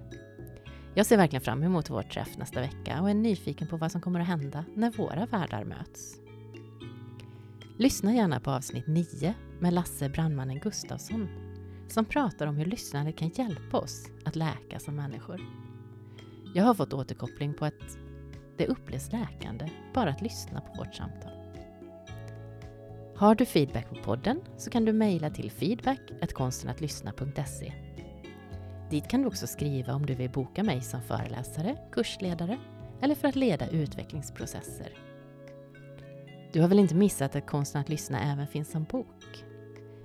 [0.95, 4.01] Jag ser verkligen fram emot vår träff nästa vecka och är nyfiken på vad som
[4.01, 6.15] kommer att hända när våra världar möts.
[7.77, 11.27] Lyssna gärna på avsnitt 9 med Lasse Brandmannen Gustafsson
[11.87, 15.41] som pratar om hur lyssnandet kan hjälpa oss att läka som människor.
[16.55, 18.06] Jag har fått återkoppling på att
[18.57, 21.31] det upplevs läkande bara att lyssna på vårt samtal.
[23.15, 27.73] Har du feedback på podden så kan du mejla till feedback.konstenatlyssna.se
[28.89, 32.57] Dit kan du också skriva om du vill boka mig som föreläsare, kursledare
[33.01, 34.89] eller för att leda utvecklingsprocesser.
[36.53, 39.45] Du har väl inte missat att Konsten att lyssna även finns som bok?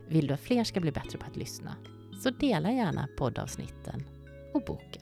[0.08, 1.76] Vill du att fler ska bli bättre på att lyssna?
[2.22, 4.04] Så dela gärna poddavsnitten
[4.54, 5.01] och boken.